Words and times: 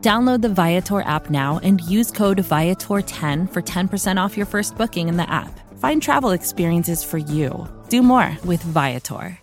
Download 0.00 0.42
the 0.42 0.48
Viator 0.48 1.00
app 1.00 1.28
now 1.28 1.58
and 1.64 1.80
use 1.80 2.12
code 2.12 2.38
Viator10 2.38 3.52
for 3.52 3.62
10% 3.62 4.22
off 4.22 4.36
your 4.36 4.46
first 4.46 4.76
booking 4.76 5.08
in 5.08 5.16
the 5.16 5.28
app. 5.28 5.50
Find 5.78 6.00
travel 6.00 6.30
experiences 6.30 7.02
for 7.02 7.18
you. 7.18 7.66
Do 7.88 8.02
more 8.02 8.36
with 8.44 8.62
Viator. 8.62 9.38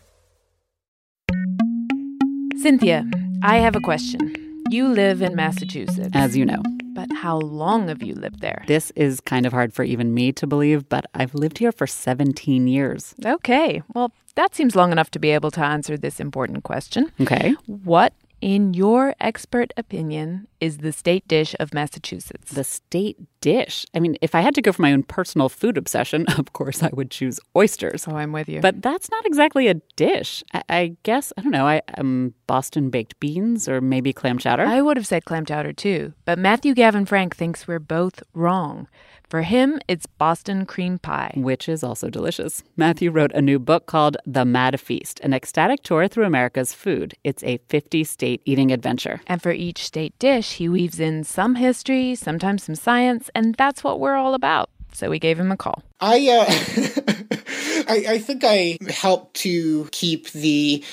Cynthia, 2.57 3.05
I 3.43 3.57
have 3.57 3.75
a 3.75 3.81
question. 3.81 4.33
You 4.69 4.87
live 4.87 5.21
in 5.21 5.35
Massachusetts. 5.35 6.09
As 6.13 6.37
you 6.37 6.45
know. 6.45 6.63
But 6.93 7.11
how 7.11 7.37
long 7.37 7.89
have 7.89 8.01
you 8.01 8.15
lived 8.15 8.39
there? 8.39 8.63
This 8.65 8.91
is 8.95 9.19
kind 9.19 9.45
of 9.45 9.51
hard 9.51 9.73
for 9.73 9.83
even 9.83 10.13
me 10.13 10.31
to 10.31 10.47
believe, 10.47 10.87
but 10.87 11.05
I've 11.13 11.35
lived 11.35 11.57
here 11.57 11.73
for 11.73 11.85
17 11.85 12.67
years. 12.67 13.13
Okay. 13.25 13.83
Well, 13.93 14.13
that 14.35 14.55
seems 14.55 14.75
long 14.75 14.93
enough 14.93 15.11
to 15.11 15.19
be 15.19 15.31
able 15.31 15.51
to 15.51 15.61
answer 15.61 15.97
this 15.97 16.21
important 16.21 16.63
question. 16.63 17.11
Okay. 17.19 17.55
What 17.65 18.13
in 18.45 18.75
your 18.75 19.15
expert 19.19 19.73
opinion, 19.75 20.47
is 20.61 20.77
the 20.77 20.91
state 20.91 21.27
dish 21.27 21.55
of 21.59 21.73
Massachusetts? 21.73 22.51
The 22.51 22.63
state 22.63 23.17
dish? 23.41 23.87
I 23.95 23.99
mean, 23.99 24.17
if 24.21 24.35
I 24.35 24.41
had 24.41 24.53
to 24.53 24.61
go 24.61 24.71
for 24.71 24.83
my 24.83 24.93
own 24.93 25.01
personal 25.01 25.49
food 25.49 25.79
obsession, 25.79 26.27
of 26.37 26.53
course 26.53 26.83
I 26.83 26.91
would 26.93 27.09
choose 27.09 27.39
oysters. 27.55 28.07
Oh, 28.07 28.15
I'm 28.15 28.31
with 28.31 28.47
you. 28.47 28.61
But 28.61 28.83
that's 28.83 29.09
not 29.09 29.25
exactly 29.25 29.67
a 29.67 29.73
dish. 29.95 30.43
I, 30.53 30.61
I 30.69 30.95
guess, 31.01 31.33
I 31.35 31.41
don't 31.41 31.49
know, 31.49 31.65
I 31.65 31.81
um, 31.97 32.35
Boston 32.45 32.91
baked 32.91 33.19
beans 33.19 33.67
or 33.67 33.81
maybe 33.81 34.13
clam 34.13 34.37
chowder. 34.37 34.63
I 34.63 34.79
would 34.79 34.97
have 34.97 35.07
said 35.07 35.25
clam 35.25 35.47
chowder 35.47 35.73
too, 35.73 36.13
but 36.25 36.37
Matthew 36.37 36.75
Gavin 36.75 37.07
Frank 37.07 37.35
thinks 37.35 37.67
we're 37.67 37.79
both 37.79 38.21
wrong. 38.35 38.87
For 39.29 39.41
him, 39.41 39.79
it's 39.87 40.05
Boston 40.05 40.65
cream 40.65 40.99
pie, 40.99 41.33
which 41.35 41.67
is 41.67 41.83
also 41.83 42.09
delicious. 42.09 42.63
Matthew 42.77 43.09
wrote 43.11 43.31
a 43.33 43.41
new 43.41 43.59
book 43.59 43.85
called 43.85 44.17
The 44.25 44.45
Mad 44.45 44.79
Feast 44.79 45.19
An 45.21 45.33
Ecstatic 45.33 45.81
Tour 45.83 46.07
Through 46.07 46.25
America's 46.25 46.73
Food. 46.73 47.15
It's 47.23 47.43
a 47.43 47.57
50 47.69 48.03
state 48.03 48.41
eating 48.45 48.71
adventure. 48.71 49.21
And 49.27 49.41
for 49.41 49.51
each 49.51 49.83
state 49.85 50.17
dish, 50.19 50.53
he 50.53 50.69
weaves 50.69 50.99
in 50.99 51.23
some 51.23 51.55
history, 51.55 52.15
sometimes 52.15 52.63
some 52.63 52.75
science, 52.75 53.29
and 53.33 53.55
that's 53.55 53.83
what 53.83 53.99
we're 53.99 54.15
all 54.15 54.33
about. 54.33 54.69
So 54.93 55.09
we 55.09 55.19
gave 55.19 55.39
him 55.39 55.51
a 55.51 55.57
call. 55.57 55.83
I, 55.99 56.29
uh, 56.29 56.45
I, 57.89 58.05
I 58.13 58.17
think 58.19 58.43
I 58.45 58.77
helped 58.89 59.35
to 59.37 59.89
keep 59.91 60.31
the 60.31 60.83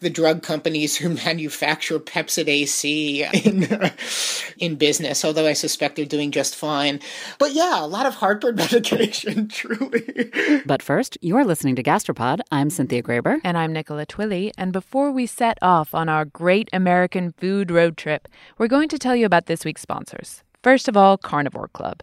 the 0.00 0.10
drug 0.10 0.42
companies 0.42 0.96
who 0.96 1.08
manufacture 1.26 1.98
Pepcid 1.98 2.48
AC 2.48 3.24
in, 3.44 3.64
uh, 3.64 3.90
in 4.58 4.76
business, 4.76 5.24
although 5.24 5.46
I 5.46 5.52
suspect 5.52 5.96
they're 5.96 6.04
doing 6.04 6.30
just 6.30 6.56
fine. 6.56 7.00
But 7.38 7.52
yeah, 7.52 7.84
a 7.84 7.86
lot 7.86 8.06
of 8.06 8.14
heartburn 8.16 8.56
medication, 8.56 9.48
truly. 9.48 10.30
But 10.66 10.82
first, 10.82 11.18
you're 11.20 11.44
listening 11.44 11.76
to 11.76 11.82
Gastropod. 11.82 12.40
I'm 12.50 12.70
Cynthia 12.70 13.02
Graber. 13.02 13.40
And 13.44 13.56
I'm 13.56 13.72
Nicola 13.72 14.06
Twilley. 14.06 14.50
And 14.58 14.72
before 14.72 15.12
we 15.12 15.26
set 15.26 15.58
off 15.62 15.94
on 15.94 16.08
our 16.08 16.24
great 16.24 16.68
American 16.72 17.32
food 17.32 17.70
road 17.70 17.96
trip, 17.96 18.28
we're 18.58 18.68
going 18.68 18.88
to 18.88 18.98
tell 18.98 19.14
you 19.14 19.26
about 19.26 19.46
this 19.46 19.64
week's 19.64 19.82
sponsors. 19.82 20.42
First 20.62 20.88
of 20.88 20.96
all, 20.96 21.16
Carnivore 21.16 21.68
Club. 21.68 22.02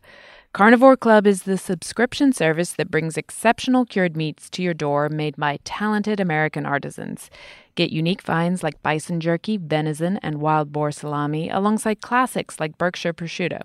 Carnivore 0.54 0.98
Club 0.98 1.28
is 1.28 1.44
the 1.44 1.58
subscription 1.58 2.34
service 2.34 2.72
that 2.72 2.90
brings 2.90 3.18
exceptional 3.18 3.86
cured 3.86 4.18
meats 4.18 4.50
to 4.50 4.64
your 4.64 4.74
door 4.74 5.08
made 5.10 5.36
by 5.36 5.60
talented 5.64 6.20
American 6.20 6.66
artisans. 6.66 7.30
Get 7.78 7.92
unique 7.92 8.24
finds 8.24 8.64
like 8.64 8.82
bison 8.82 9.20
jerky, 9.20 9.56
venison, 9.56 10.18
and 10.24 10.42
wild 10.42 10.72
boar 10.72 10.92
salami, 10.92 11.48
alongside 11.48 12.02
classics 12.02 12.60
like 12.60 12.76
Berkshire 12.80 13.14
prosciutto. 13.14 13.62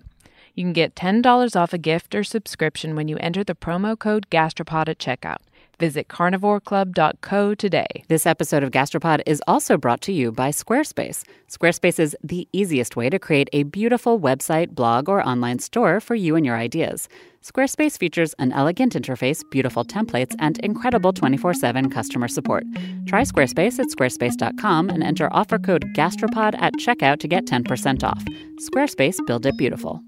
You 0.53 0.63
can 0.65 0.71
get 0.71 0.93
$10 0.93 1.55
off 1.55 1.73
a 1.73 1.79
gift 1.79 2.13
or 2.13 2.23
subscription 2.23 2.95
when 2.95 3.07
you 3.07 3.17
enter 3.17 3.43
the 3.43 3.55
promo 3.55 3.97
code 3.97 4.29
GASTROPOD 4.29 4.89
at 4.89 4.99
checkout. 4.99 5.41
Visit 5.79 6.07
carnivoreclub.co 6.07 7.55
today. 7.55 8.03
This 8.07 8.25
episode 8.25 8.63
of 8.63 8.71
Gastropod 8.71 9.21
is 9.25 9.41
also 9.47 9.77
brought 9.77 10.01
to 10.01 10.11
you 10.13 10.31
by 10.31 10.49
Squarespace. 10.49 11.23
Squarespace 11.49 11.99
is 11.99 12.15
the 12.23 12.47
easiest 12.53 12.95
way 12.95 13.09
to 13.09 13.19
create 13.19 13.49
a 13.53 13.63
beautiful 13.63 14.19
website, 14.19 14.69
blog, 14.69 15.09
or 15.09 15.27
online 15.27 15.59
store 15.59 15.99
for 15.99 16.15
you 16.15 16.35
and 16.35 16.45
your 16.45 16.55
ideas. 16.55 17.09
Squarespace 17.43 17.97
features 17.97 18.33
an 18.39 18.53
elegant 18.53 18.93
interface, 18.93 19.41
beautiful 19.51 19.83
templates, 19.83 20.35
and 20.39 20.59
incredible 20.59 21.11
24 21.11 21.53
7 21.53 21.89
customer 21.89 22.27
support. 22.27 22.63
Try 23.05 23.23
Squarespace 23.23 23.79
at 23.79 23.87
squarespace.com 23.87 24.89
and 24.89 25.03
enter 25.03 25.27
offer 25.33 25.59
code 25.59 25.85
GASTROPOD 25.95 26.55
at 26.61 26.73
checkout 26.75 27.19
to 27.19 27.27
get 27.27 27.45
10% 27.45 28.03
off. 28.03 28.23
Squarespace, 28.61 29.17
build 29.25 29.45
it 29.45 29.57
beautiful. 29.57 30.01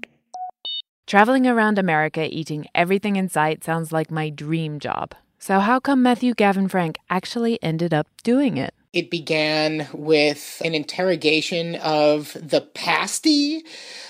Traveling 1.06 1.46
around 1.46 1.78
America 1.78 2.26
eating 2.28 2.66
everything 2.74 3.16
in 3.16 3.28
sight 3.28 3.62
sounds 3.62 3.92
like 3.92 4.10
my 4.10 4.30
dream 4.30 4.80
job. 4.80 5.14
So, 5.38 5.60
how 5.60 5.80
come 5.80 6.02
Matthew 6.02 6.34
Gavin 6.34 6.68
Frank 6.68 6.98
actually 7.10 7.62
ended 7.62 7.92
up 7.92 8.08
doing 8.22 8.56
it? 8.56 8.74
It 8.92 9.10
began 9.10 9.86
with 9.92 10.62
an 10.64 10.74
interrogation 10.74 11.74
of 11.76 12.34
the 12.40 12.62
pasty, 12.62 13.62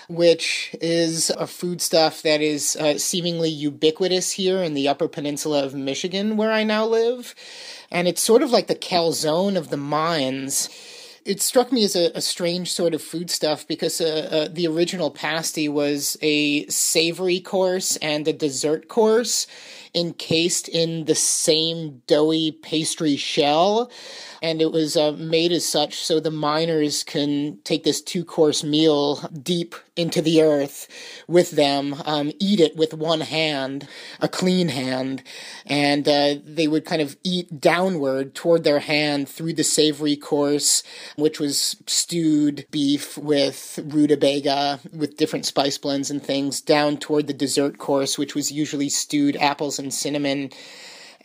which 0.09 0.77
is 0.81 1.31
a 1.31 1.49
foodstuff 1.49 2.23
that 2.23 2.41
is 2.41 2.77
uh, 2.77 2.97
seemingly 2.97 3.51
ubiquitous 3.51 4.31
here 4.31 4.63
in 4.63 4.75
the 4.75 4.87
Upper 4.87 5.09
Peninsula 5.09 5.65
of 5.65 5.75
Michigan, 5.75 6.37
where 6.37 6.53
I 6.53 6.63
now 6.63 6.87
live. 6.87 7.35
And 7.91 8.07
it's 8.07 8.23
sort 8.23 8.43
of 8.43 8.51
like 8.51 8.69
the 8.69 8.77
calzone 8.77 9.57
of 9.57 9.71
the 9.71 9.77
mines 9.77 10.69
it 11.27 11.43
struck 11.43 11.73
me 11.73 11.83
as 11.83 11.97
a, 11.97 12.13
a, 12.15 12.21
strange 12.21 12.73
sort 12.73 12.95
of 12.95 13.03
foodstuff 13.03 13.67
because 13.67 14.01
uh, 14.01 14.29
uh, 14.31 14.49
the 14.53 14.67
original 14.69 15.11
pasty 15.11 15.69
was 15.69 16.17
a 16.23 16.65
savory 16.69 17.41
course 17.41 17.97
and 17.97 18.29
a 18.29 18.33
dessert 18.33 18.87
course 18.87 19.49
encased 19.97 20.69
in 20.69 21.07
the 21.07 21.15
same 21.15 22.03
doughy 22.07 22.53
pastry 22.53 23.17
shell. 23.17 23.91
And 24.43 24.61
it 24.61 24.73
was 24.73 24.97
uh, 24.97 25.13
made 25.13 25.53
as 25.53 25.67
such 25.67 25.95
so 25.95 26.21
the 26.21 26.31
miners 26.31 27.03
can 27.05 27.59
take 27.65 27.85
this 27.85 28.01
two 28.01 28.25
course 28.25 28.63
meal 28.63 29.17
deep 29.43 29.75
into 29.97 30.21
the 30.21 30.43
earth 30.43 30.89
with 31.27 31.53
them, 31.53 31.97
um, 32.05 32.31
eat 32.39 32.61
it 32.61 32.77
with 32.77 32.93
one 32.93 33.23
hand, 33.23 33.89
a 34.21 34.29
clean 34.29 34.69
hand, 34.69 35.23
and 35.65 36.07
uh, 36.07 36.35
they 36.45 36.69
would 36.69 36.85
kind 36.85 37.01
of 37.01 37.17
eat 37.25 37.61
downward 37.61 38.35
toward 38.35 38.63
their 38.63 38.81
hand 38.81 39.29
through 39.29 39.55
the 39.55 39.65
savory 39.65 40.15
course, 40.17 40.83
which 41.17 41.41
was 41.41 41.77
stewed 41.87 42.67
beef 42.71 43.17
with 43.17 43.79
rutabaga 43.85 44.79
with 44.93 45.17
different 45.17 45.47
spice 45.47 45.79
blends 45.79 46.11
and 46.11 46.23
things, 46.23 46.61
down 46.61 46.99
toward 46.99 47.27
the 47.27 47.33
dessert 47.33 47.79
course, 47.79 48.19
which 48.19 48.35
was 48.35 48.53
usually 48.53 48.91
stewed 48.91 49.37
apples 49.37 49.79
and 49.79 49.95
cinnamon. 49.95 50.51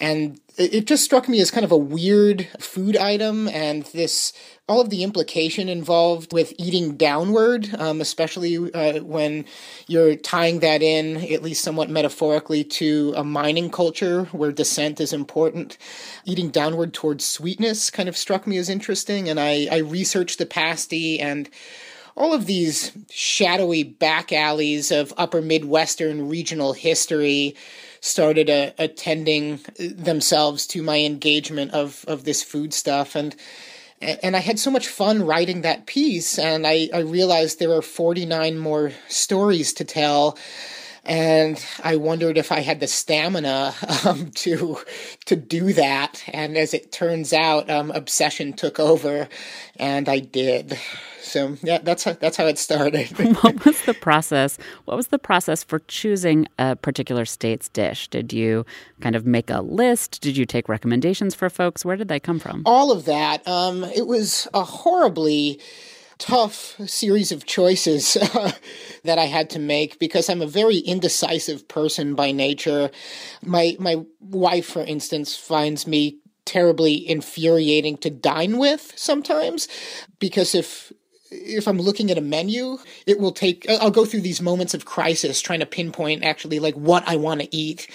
And 0.02 0.42
it 0.58 0.88
just 0.88 1.06
struck 1.06 1.30
me 1.30 1.40
as 1.40 1.52
kind 1.52 1.64
of 1.64 1.72
a 1.72 1.78
weird 1.78 2.48
food 2.60 2.98
item 2.98 3.48
and 3.48 3.84
this 3.94 4.34
all 4.68 4.82
of 4.82 4.90
the 4.90 5.04
implication 5.04 5.70
involved 5.70 6.34
with 6.34 6.54
eating 6.58 6.96
downward 6.96 7.74
um, 7.76 8.02
especially 8.02 8.58
uh, 8.74 9.00
when 9.04 9.46
you're 9.88 10.16
tying 10.16 10.60
that 10.60 10.82
in 10.82 11.18
at 11.32 11.44
least 11.44 11.64
somewhat 11.64 11.90
metaphorically 11.90 12.64
to 12.64 13.14
a 13.16 13.24
mining 13.24 13.70
culture 13.70 14.26
where 14.32 14.52
descent 14.52 15.00
is 15.00 15.14
important. 15.14 15.78
Eating 16.26 16.50
downward 16.50 16.94
towards 16.94 17.24
sweetness 17.24 17.90
kind 17.90 18.10
of 18.10 18.18
struck 18.18 18.46
me 18.48 18.58
as 18.58 18.70
interesting 18.70 19.30
and 19.30 19.40
i, 19.40 19.68
I 19.72 19.78
researched 19.78 20.38
the 20.38 20.46
pasty 20.46 21.20
and 21.20 21.50
all 22.18 22.34
of 22.34 22.46
these 22.46 22.92
shadowy 23.10 23.84
back 23.84 24.34
alleys 24.34 24.92
of 24.92 25.14
upper 25.16 25.42
Midwestern 25.42 26.28
regional 26.28 26.74
history 26.74 27.56
started 28.02 28.50
uh, 28.50 28.72
attending 28.78 29.60
themselves 29.78 30.68
to 30.68 30.84
my 30.84 31.00
engagement 31.00 31.72
of, 31.72 32.04
of 32.08 32.26
this 32.26 32.44
food 32.44 32.74
stuff. 32.74 33.16
And 33.16 33.36
and 34.02 34.36
I 34.36 34.40
had 34.40 34.58
so 34.58 34.72
much 34.72 34.88
fun 34.88 35.28
writing 35.28 35.62
that 35.62 35.86
piece, 35.86 36.40
and 36.40 36.66
I, 36.66 36.90
I 36.92 37.02
realized 37.02 37.60
there 37.60 37.74
are 37.74 37.84
49 37.84 38.58
more 38.58 38.92
stories 39.08 39.74
to 39.74 39.86
tell 39.86 40.40
and 41.04 41.64
I 41.84 41.96
wondered 41.96 42.38
if 42.38 42.52
I 42.52 42.60
had 42.60 42.80
the 42.80 42.88
stamina 42.88 43.74
um, 44.06 44.32
to 44.32 44.78
to 45.26 45.36
do 45.36 45.74
that. 45.74 46.24
And 46.28 46.58
as 46.58 46.74
it 46.74 46.92
turns 46.92 47.34
out, 47.34 47.70
um, 47.70 47.92
obsession 47.92 48.54
took 48.54 48.80
over, 48.80 49.28
and 49.78 50.08
I 50.08 50.20
did. 50.20 50.78
So 51.22 51.56
yeah, 51.64 51.78
that's 51.78 52.04
how, 52.04 52.14
that's 52.14 52.36
how 52.36 52.46
it 52.48 52.58
started. 52.58 53.08
what 53.42 53.64
was 53.64 53.82
the 53.84 53.94
process? 53.94 54.58
What 54.86 54.98
was 54.98 55.08
the 55.08 55.20
process 55.20 55.64
for 55.64 55.80
choosing 55.88 56.48
a 56.60 56.76
particular 56.76 57.26
state's 57.26 57.70
dish? 57.70 58.08
Did 58.10 58.34
you 58.34 58.66
kind 59.00 59.16
of 59.16 59.26
make 59.26 59.50
a 59.50 59.62
list? 59.62 60.22
Did 60.22 60.36
you 60.36 60.46
take 60.46 60.68
recommendations 60.68 61.34
for 61.34 61.50
folks? 61.50 61.86
Where 61.86 61.96
did 61.96 62.10
they 62.10 62.20
come 62.20 62.40
from? 62.40 62.64
All 62.66 62.92
of 62.92 63.06
that. 63.06 63.48
Um, 63.48 63.84
it 63.84 64.08
was 64.08 64.48
a 64.54 64.64
horribly 64.64 65.60
tough 66.22 66.80
series 66.88 67.32
of 67.32 67.46
choices 67.46 68.16
uh, 68.36 68.52
that 69.04 69.18
I 69.18 69.26
had 69.26 69.50
to 69.52 69.60
make 69.60 69.98
because 70.00 70.30
I'm 70.30 70.42
a 70.42 70.48
very 70.48 70.78
indecisive 70.78 71.68
person 71.68 72.14
by 72.16 72.32
nature. 72.32 72.92
My 73.44 73.76
my 73.80 74.06
wife, 74.20 74.68
for 74.68 74.84
instance, 74.84 75.36
finds 75.36 75.88
me 75.88 76.20
terribly 76.46 77.08
infuriating 77.08 77.98
to 77.98 78.10
dine 78.10 78.58
with 78.58 78.94
sometimes 78.96 79.68
because 80.20 80.56
if 80.56 80.92
if 81.32 81.68
I'm 81.68 81.80
looking 81.80 82.12
at 82.12 82.18
a 82.18 82.22
menu, 82.22 82.78
it 83.08 83.20
will 83.20 83.32
take, 83.32 83.66
I'll 83.70 83.90
go 83.90 84.06
through 84.06 84.22
these 84.22 84.42
moments 84.42 84.74
of 84.74 84.86
crisis 84.86 85.42
trying 85.42 85.62
to 85.62 85.66
pinpoint 85.66 86.26
actually 86.26 86.60
like 86.60 86.76
what 86.76 87.08
I 87.08 87.16
want 87.16 87.42
to 87.42 87.56
eat. 87.56 87.88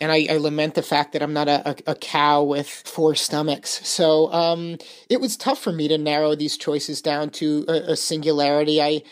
And 0.00 0.12
I, 0.12 0.26
I, 0.30 0.36
lament 0.36 0.74
the 0.74 0.82
fact 0.82 1.12
that 1.12 1.22
I'm 1.22 1.32
not 1.32 1.48
a, 1.48 1.70
a, 1.70 1.92
a 1.92 1.94
cow 1.94 2.42
with 2.42 2.68
four 2.68 3.14
stomachs. 3.14 3.86
So 3.88 4.30
um, 4.32 4.76
it 5.08 5.20
was 5.20 5.36
tough 5.36 5.58
for 5.58 5.72
me 5.72 5.88
to 5.88 5.96
narrow 5.96 6.34
these 6.34 6.58
choices 6.58 7.00
down 7.00 7.30
to 7.30 7.64
a, 7.66 7.92
a 7.92 7.96
singularity. 7.96 8.82
I, 8.82 9.02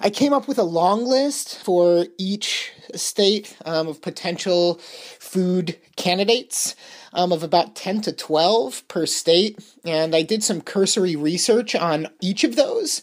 I 0.00 0.10
came 0.10 0.32
up 0.32 0.48
with 0.48 0.58
a 0.58 0.64
long 0.64 1.04
list 1.04 1.62
for 1.62 2.06
each 2.18 2.72
state 2.98 3.56
um, 3.64 3.88
of 3.88 4.02
potential 4.02 4.74
food 5.18 5.78
candidates 5.96 6.74
um, 7.12 7.32
of 7.32 7.42
about 7.42 7.74
10 7.74 8.02
to 8.02 8.12
12 8.12 8.86
per 8.88 9.06
state. 9.06 9.58
And 9.84 10.14
I 10.14 10.22
did 10.22 10.42
some 10.42 10.60
cursory 10.60 11.16
research 11.16 11.74
on 11.74 12.08
each 12.20 12.44
of 12.44 12.56
those. 12.56 13.02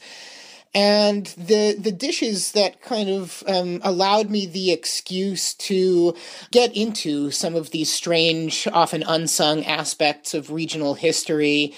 And 0.74 1.26
the 1.38 1.76
the 1.80 1.94
dishes 1.94 2.52
that 2.52 2.82
kind 2.82 3.10
of 3.10 3.42
um, 3.48 3.80
allowed 3.84 4.30
me 4.30 4.46
the 4.46 4.72
excuse 4.72 5.56
to 5.56 6.14
get 6.52 6.76
into 6.76 7.32
some 7.32 7.56
of 7.56 7.72
these 7.72 7.92
strange, 7.92 8.68
often 8.72 9.02
unsung 9.08 9.66
aspects 9.66 10.34
of 10.34 10.52
regional 10.52 10.94
history 10.94 11.74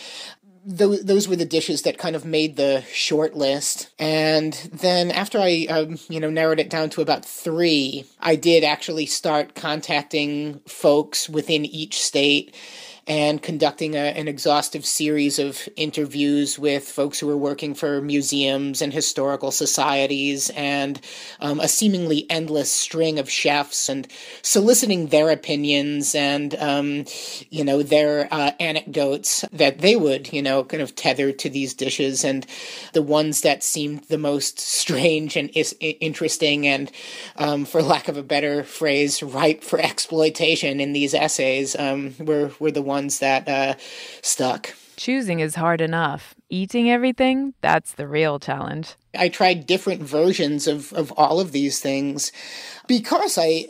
those, 0.66 1.04
those 1.04 1.28
were 1.28 1.36
the 1.36 1.46
dishes 1.46 1.84
that 1.84 1.98
kind 1.98 2.16
of 2.16 2.26
made 2.26 2.56
the 2.56 2.84
short 2.92 3.36
list. 3.36 3.90
And 3.98 4.54
then 4.74 5.12
after 5.12 5.40
I, 5.40 5.68
um, 5.70 6.00
you 6.10 6.20
know, 6.20 6.30
narrowed 6.30 6.60
it 6.60 6.70
down 6.70 6.90
to 6.92 7.02
about 7.02 7.26
three, 7.26 8.06
I 8.20 8.36
did 8.36 8.64
actually 8.64 9.06
start 9.06 9.56
contacting 9.56 10.60
folks 10.68 11.30
within 11.30 11.66
each 11.66 12.02
state 12.02 12.56
and 13.10 13.42
conducting 13.42 13.96
a, 13.96 13.98
an 13.98 14.28
exhaustive 14.28 14.86
series 14.86 15.40
of 15.40 15.68
interviews 15.76 16.60
with 16.60 16.88
folks 16.88 17.18
who 17.20 17.26
were 17.26 17.36
working 17.36 17.74
for 17.74 18.02
museums 18.02 18.84
and 18.84 18.94
historical 18.94 19.50
societies 19.50 20.52
and 20.52 21.02
um, 21.40 21.60
a 21.60 21.68
seemingly 21.68 22.30
endless 22.30 22.72
string 22.72 23.18
of 23.18 23.28
chefs 23.28 23.90
and 23.90 24.08
soliciting 24.44 25.08
their 25.08 25.32
opinions 25.32 26.14
and, 26.14 26.54
um, 26.60 27.04
you 27.50 27.64
know, 27.64 27.82
their 27.82 28.32
uh, 28.32 28.52
anecdotes 28.60 29.44
that 29.52 29.80
they 29.80 29.96
would, 29.96 30.32
you 30.32 30.44
know, 30.44 30.64
kind 30.64 30.84
of 30.84 30.96
tether 30.96 31.32
to 31.32 31.50
these 31.50 31.74
dishes 31.74 32.24
and 32.24 32.46
the 32.94 33.02
ones 33.02 33.42
that 33.42 33.64
seemed 33.64 34.04
the 34.04 34.20
most 34.20 34.60
strange 34.60 35.36
and 35.36 35.50
is- 35.56 35.76
interesting 35.80 36.68
and, 36.68 36.92
um, 37.38 37.66
for 37.66 37.82
lack 37.82 38.08
of 38.08 38.18
a 38.18 38.24
better 38.24 38.64
phrase, 38.64 39.24
ripe 39.24 39.64
for 39.64 39.80
exploitation 39.80 40.80
in 40.80 40.94
these 40.94 41.16
essays 41.16 41.76
um, 41.76 42.14
were, 42.20 42.52
were 42.60 42.70
the 42.70 42.84
ones 42.84 42.99
ones 43.00 43.20
that 43.20 43.48
uh, 43.48 43.76
stuck. 44.22 44.76
Choosing 44.98 45.40
is 45.40 45.56
hard 45.56 45.80
enough. 45.80 46.36
Eating 46.50 46.92
everything, 46.92 47.54
that's 47.62 47.94
the 47.94 48.08
real 48.08 48.40
challenge. 48.40 48.96
I 49.18 49.30
tried 49.30 49.66
different 49.66 50.02
versions 50.02 50.68
of, 50.68 50.92
of 50.94 51.14
all 51.16 51.40
of 51.40 51.54
these 51.54 51.80
things 51.80 52.34
because 52.88 53.38
I, 53.38 53.68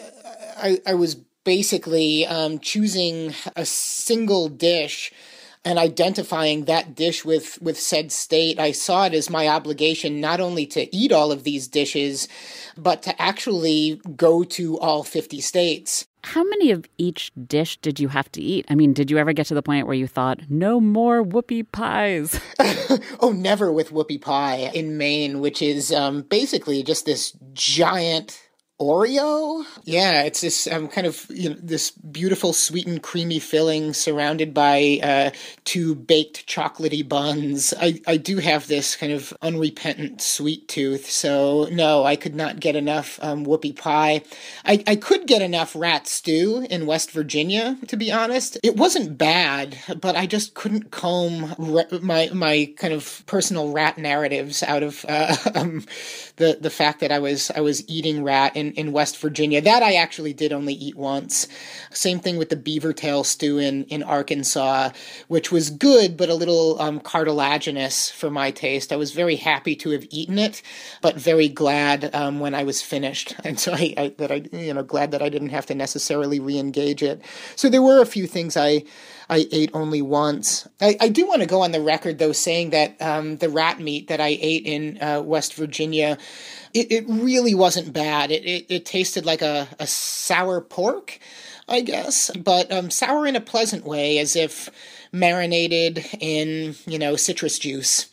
I, 0.57 0.79
I 0.87 0.93
was 0.95 1.15
basically 1.43 2.25
um, 2.25 2.57
choosing 2.59 3.33
a 3.55 3.65
single 3.65 4.49
dish 4.49 5.13
and 5.65 5.77
identifying 5.77 6.65
that 6.65 6.95
dish 6.95 7.25
with 7.25 7.61
with 7.61 7.79
said 7.79 8.11
state 8.11 8.59
i 8.59 8.71
saw 8.71 9.05
it 9.05 9.13
as 9.13 9.29
my 9.29 9.47
obligation 9.47 10.21
not 10.21 10.39
only 10.39 10.65
to 10.65 10.93
eat 10.95 11.11
all 11.11 11.31
of 11.31 11.43
these 11.43 11.67
dishes 11.67 12.27
but 12.77 13.01
to 13.03 13.21
actually 13.21 14.01
go 14.15 14.43
to 14.43 14.79
all 14.79 15.03
50 15.03 15.41
states 15.41 16.05
how 16.23 16.43
many 16.43 16.71
of 16.71 16.85
each 16.97 17.31
dish 17.47 17.77
did 17.77 17.99
you 17.99 18.09
have 18.09 18.29
to 18.33 18.41
eat? 18.41 18.65
I 18.69 18.75
mean, 18.75 18.91
did 18.91 19.09
you 19.09 19.17
ever 19.17 19.31
get 19.31 19.47
to 19.47 19.53
the 19.53 19.61
point 19.63 19.87
where 19.87 19.95
you 19.95 20.05
thought, 20.05 20.41
no 20.49 20.81
more 20.81 21.23
whoopie 21.23 21.71
pies? 21.71 22.39
oh, 23.21 23.31
never 23.31 23.71
with 23.71 23.91
whoopie 23.91 24.21
pie 24.21 24.69
in 24.73 24.97
Maine, 24.97 25.39
which 25.39 25.61
is 25.61 25.93
um, 25.93 26.23
basically 26.23 26.83
just 26.83 27.05
this 27.05 27.37
giant 27.53 28.48
Oreo. 28.79 29.65
Yeah, 29.83 30.23
it's 30.23 30.39
this 30.39 30.65
um, 30.67 30.87
kind 30.87 31.05
of 31.05 31.25
you 31.29 31.49
know 31.49 31.55
this 31.59 31.91
beautiful 31.91 32.53
sweet 32.53 32.87
and 32.87 33.03
creamy 33.03 33.39
filling 33.39 33.93
surrounded 33.93 34.53
by 34.53 34.99
uh, 35.03 35.31
two 35.65 35.95
baked 35.95 36.47
chocolatey 36.47 37.07
buns. 37.07 37.73
I 37.79 37.99
I 38.07 38.15
do 38.15 38.37
have 38.37 38.67
this 38.67 38.95
kind 38.95 39.11
of 39.11 39.33
unrepentant 39.41 40.21
sweet 40.21 40.69
tooth, 40.69 41.09
so 41.09 41.67
no, 41.71 42.05
I 42.05 42.15
could 42.15 42.35
not 42.35 42.61
get 42.61 42.77
enough 42.77 43.19
um, 43.21 43.45
whoopie 43.45 43.75
pie. 43.75 44.21
I 44.63 44.81
I 44.87 44.95
could 44.95 45.27
get 45.27 45.41
enough 45.41 45.75
rat 45.75 46.07
stew 46.07 46.65
in 46.69 46.85
West 46.85 47.11
Virginia, 47.11 47.77
to 47.89 47.97
be 47.97 48.13
honest. 48.13 48.57
It 48.63 48.77
wasn't 48.77 49.17
bad, 49.17 49.77
but 49.99 50.15
I 50.15 50.25
just 50.25 50.53
couldn't 50.53 50.91
comb 50.91 51.53
my 52.01 52.29
my 52.33 52.73
kind 52.77 52.93
of 52.93 53.23
personal 53.25 53.73
rat 53.73 53.97
narratives 53.97 54.63
out 54.63 54.83
of 54.83 55.05
uh, 55.09 55.35
um, 55.55 55.83
the 56.37 56.57
the 56.61 56.69
fact 56.69 57.01
that 57.01 57.11
I 57.11 57.19
was 57.19 57.51
I 57.51 57.59
was 57.59 57.87
eating 57.89 58.23
rat 58.23 58.55
in, 58.73 58.91
West 58.91 59.17
Virginia. 59.19 59.61
That 59.61 59.83
I 59.83 59.93
actually 59.95 60.33
did 60.33 60.51
only 60.51 60.73
eat 60.73 60.95
once. 60.95 61.47
Same 61.91 62.19
thing 62.19 62.37
with 62.37 62.49
the 62.49 62.55
beaver 62.55 62.91
tail 62.91 63.23
stew 63.23 63.59
in, 63.59 63.83
in 63.85 64.01
Arkansas, 64.03 64.89
which 65.27 65.51
was 65.51 65.69
good 65.69 66.17
but 66.17 66.29
a 66.29 66.35
little 66.35 66.81
um, 66.81 66.99
cartilaginous 66.99 68.09
for 68.09 68.29
my 68.29 68.51
taste. 68.51 68.91
I 68.91 68.95
was 68.95 69.11
very 69.11 69.35
happy 69.35 69.75
to 69.77 69.91
have 69.91 70.07
eaten 70.09 70.39
it, 70.39 70.61
but 71.01 71.15
very 71.15 71.47
glad 71.47 72.13
um, 72.15 72.39
when 72.39 72.55
I 72.55 72.63
was 72.63 72.81
finished, 72.81 73.35
and 73.43 73.59
so 73.59 73.73
I, 73.73 73.93
I 73.97 74.13
that 74.17 74.31
I 74.31 74.43
you 74.51 74.73
know 74.73 74.83
glad 74.83 75.11
that 75.11 75.21
I 75.21 75.29
didn't 75.29 75.49
have 75.49 75.65
to 75.67 75.75
necessarily 75.75 76.39
re-engage 76.39 77.03
it. 77.03 77.21
So 77.55 77.69
there 77.69 77.81
were 77.81 78.01
a 78.01 78.05
few 78.05 78.27
things 78.27 78.57
I. 78.57 78.83
I 79.29 79.45
ate 79.51 79.69
only 79.73 80.01
once. 80.01 80.67
I, 80.81 80.97
I 80.99 81.09
do 81.09 81.27
want 81.27 81.41
to 81.41 81.47
go 81.47 81.61
on 81.61 81.71
the 81.71 81.81
record, 81.81 82.17
though, 82.17 82.31
saying 82.31 82.71
that 82.71 82.99
um, 82.99 83.37
the 83.37 83.49
rat 83.49 83.79
meat 83.79 84.07
that 84.07 84.19
I 84.19 84.37
ate 84.41 84.65
in 84.65 85.01
uh, 85.01 85.21
West 85.21 85.53
Virginia, 85.53 86.17
it, 86.73 86.91
it 86.91 87.05
really 87.07 87.53
wasn't 87.53 87.93
bad. 87.93 88.31
It, 88.31 88.43
it, 88.43 88.65
it 88.69 88.85
tasted 88.85 89.25
like 89.25 89.43
a, 89.43 89.67
a 89.79 89.85
sour 89.85 90.61
pork, 90.61 91.19
I 91.67 91.81
guess, 91.81 92.31
but 92.35 92.71
um, 92.71 92.89
sour 92.89 93.27
in 93.27 93.35
a 93.35 93.41
pleasant 93.41 93.85
way, 93.85 94.17
as 94.17 94.35
if 94.35 94.71
marinated 95.11 96.03
in, 96.19 96.75
you 96.87 96.97
know, 96.97 97.15
citrus 97.15 97.59
juice. 97.59 98.07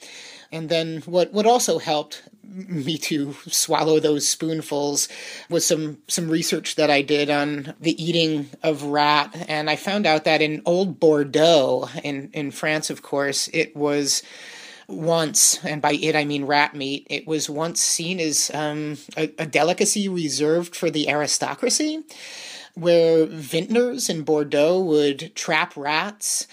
And 0.52 0.68
then 0.68 1.02
what, 1.06 1.32
what 1.32 1.46
also 1.46 1.78
helped 1.78 2.22
me 2.46 2.98
to 2.98 3.34
swallow 3.48 4.00
those 4.00 4.28
spoonfuls 4.28 5.08
was 5.50 5.66
some 5.66 5.98
some 6.08 6.28
research 6.28 6.76
that 6.76 6.90
I 6.90 7.02
did 7.02 7.30
on 7.30 7.74
the 7.80 8.02
eating 8.02 8.48
of 8.62 8.82
rat. 8.84 9.34
And 9.48 9.68
I 9.68 9.76
found 9.76 10.06
out 10.06 10.24
that 10.24 10.42
in 10.42 10.62
old 10.64 11.00
Bordeaux 11.00 11.88
in 12.02 12.30
in 12.32 12.50
France 12.50 12.90
of 12.90 13.02
course 13.02 13.48
it 13.48 13.76
was 13.76 14.22
once 14.88 15.64
and 15.64 15.82
by 15.82 15.92
it 15.94 16.14
I 16.14 16.24
mean 16.24 16.44
rat 16.44 16.74
meat 16.74 17.06
it 17.10 17.26
was 17.26 17.50
once 17.50 17.80
seen 17.80 18.20
as 18.20 18.50
um, 18.54 18.98
a, 19.16 19.32
a 19.38 19.46
delicacy 19.46 20.08
reserved 20.08 20.76
for 20.76 20.90
the 20.90 21.08
aristocracy 21.08 22.04
where 22.74 23.26
vintners 23.26 24.08
in 24.08 24.22
Bordeaux 24.22 24.80
would 24.80 25.34
trap 25.34 25.72
rats 25.76 26.46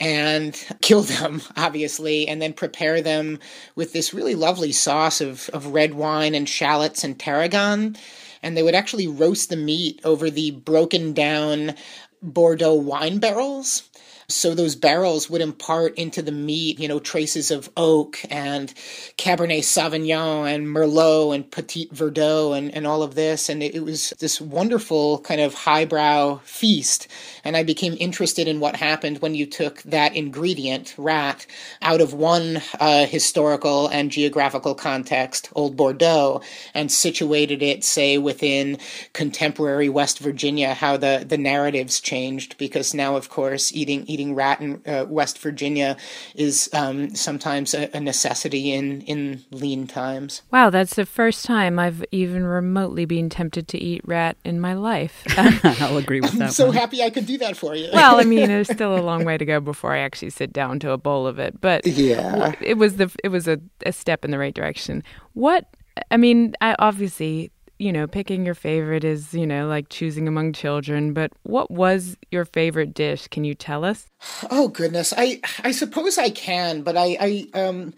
and 0.00 0.54
kill 0.80 1.02
them, 1.02 1.42
obviously, 1.56 2.26
and 2.26 2.40
then 2.40 2.52
prepare 2.52 3.02
them 3.02 3.38
with 3.76 3.92
this 3.92 4.14
really 4.14 4.34
lovely 4.34 4.72
sauce 4.72 5.20
of, 5.20 5.50
of 5.50 5.66
red 5.66 5.94
wine 5.94 6.34
and 6.34 6.48
shallots 6.48 7.04
and 7.04 7.18
tarragon. 7.18 7.96
And 8.42 8.56
they 8.56 8.62
would 8.62 8.74
actually 8.74 9.06
roast 9.06 9.50
the 9.50 9.56
meat 9.56 10.00
over 10.02 10.30
the 10.30 10.52
broken 10.52 11.12
down 11.12 11.74
Bordeaux 12.22 12.74
wine 12.74 13.18
barrels. 13.18 13.89
So 14.32 14.54
those 14.54 14.76
barrels 14.76 15.28
would 15.28 15.40
impart 15.40 15.96
into 15.96 16.22
the 16.22 16.32
meat, 16.32 16.78
you 16.78 16.88
know, 16.88 16.98
traces 17.00 17.50
of 17.50 17.70
oak 17.76 18.20
and 18.30 18.72
Cabernet 19.16 19.60
Sauvignon 19.60 20.52
and 20.54 20.66
Merlot 20.66 21.34
and 21.34 21.50
Petit 21.50 21.88
Verdot 21.92 22.56
and, 22.56 22.74
and 22.74 22.86
all 22.86 23.02
of 23.02 23.14
this. 23.14 23.48
And 23.48 23.62
it, 23.62 23.74
it 23.74 23.84
was 23.84 24.12
this 24.18 24.40
wonderful 24.40 25.20
kind 25.20 25.40
of 25.40 25.54
highbrow 25.54 26.40
feast. 26.44 27.08
And 27.42 27.56
I 27.56 27.62
became 27.62 27.96
interested 27.98 28.46
in 28.46 28.60
what 28.60 28.76
happened 28.76 29.18
when 29.22 29.34
you 29.34 29.46
took 29.46 29.82
that 29.82 30.14
ingredient, 30.14 30.94
rat, 30.98 31.46
out 31.82 32.00
of 32.00 32.12
one 32.12 32.60
uh, 32.78 33.06
historical 33.06 33.88
and 33.88 34.10
geographical 34.10 34.74
context, 34.74 35.48
Old 35.54 35.76
Bordeaux, 35.76 36.42
and 36.74 36.92
situated 36.92 37.62
it, 37.62 37.82
say, 37.82 38.18
within 38.18 38.78
contemporary 39.12 39.88
West 39.88 40.18
Virginia, 40.18 40.74
how 40.74 40.96
the, 40.96 41.24
the 41.26 41.38
narratives 41.38 42.00
changed. 42.00 42.58
Because 42.58 42.92
now, 42.94 43.16
of 43.16 43.28
course, 43.30 43.72
eating, 43.72 44.04
eating 44.06 44.19
eating 44.20 44.34
rat 44.34 44.60
in 44.60 44.82
uh, 44.86 45.06
West 45.08 45.38
Virginia 45.38 45.96
is 46.34 46.68
um, 46.72 47.14
sometimes 47.14 47.74
a, 47.74 47.94
a, 47.96 48.00
necessity 48.00 48.72
in, 48.72 49.00
in 49.02 49.42
lean 49.50 49.86
times. 49.86 50.42
Wow, 50.50 50.70
that's 50.70 50.94
the 50.94 51.06
first 51.06 51.44
time 51.44 51.78
I've 51.78 52.04
even 52.12 52.44
remotely 52.44 53.04
been 53.04 53.30
tempted 53.30 53.66
to 53.68 53.78
eat 53.78 54.02
rat 54.04 54.36
in 54.44 54.60
my 54.60 54.74
life. 54.74 55.24
I'll 55.36 55.96
agree 55.96 56.20
with 56.20 56.32
I'm 56.32 56.38
that. 56.38 56.44
I'm 56.46 56.50
so 56.50 56.66
one. 56.66 56.76
happy 56.76 57.02
I 57.02 57.10
could 57.10 57.26
do 57.26 57.38
that 57.38 57.56
for 57.56 57.74
you. 57.74 57.88
well, 57.92 58.20
I 58.20 58.24
mean, 58.24 58.48
there's 58.48 58.68
still 58.70 58.96
a 58.96 59.00
long 59.00 59.24
way 59.24 59.38
to 59.38 59.44
go 59.44 59.60
before 59.60 59.94
I 59.94 59.98
actually 59.98 60.30
sit 60.30 60.52
down 60.52 60.78
to 60.80 60.90
a 60.90 60.98
bowl 60.98 61.26
of 61.26 61.38
it, 61.38 61.60
but 61.60 61.86
yeah, 61.86 62.54
it 62.60 62.74
was 62.74 62.96
the 62.96 63.10
it 63.24 63.28
was 63.28 63.48
a, 63.48 63.60
a 63.86 63.92
step 63.92 64.24
in 64.24 64.30
the 64.30 64.38
right 64.38 64.54
direction. 64.54 65.02
What 65.32 65.66
I 66.10 66.16
mean, 66.16 66.54
I 66.60 66.76
obviously 66.78 67.50
you 67.80 67.92
know, 67.92 68.06
picking 68.06 68.44
your 68.44 68.54
favorite 68.54 69.04
is, 69.04 69.32
you 69.32 69.46
know, 69.46 69.66
like 69.66 69.88
choosing 69.88 70.28
among 70.28 70.52
children, 70.52 71.14
but 71.14 71.32
what 71.44 71.70
was 71.70 72.16
your 72.30 72.44
favorite 72.44 72.92
dish? 72.92 73.26
Can 73.28 73.42
you 73.42 73.54
tell 73.54 73.84
us? 73.84 74.06
Oh 74.50 74.68
goodness. 74.68 75.14
I 75.16 75.40
I 75.64 75.72
suppose 75.72 76.18
I 76.18 76.28
can, 76.28 76.82
but 76.82 76.96
I 76.96 77.16
I 77.18 77.58
um 77.58 77.94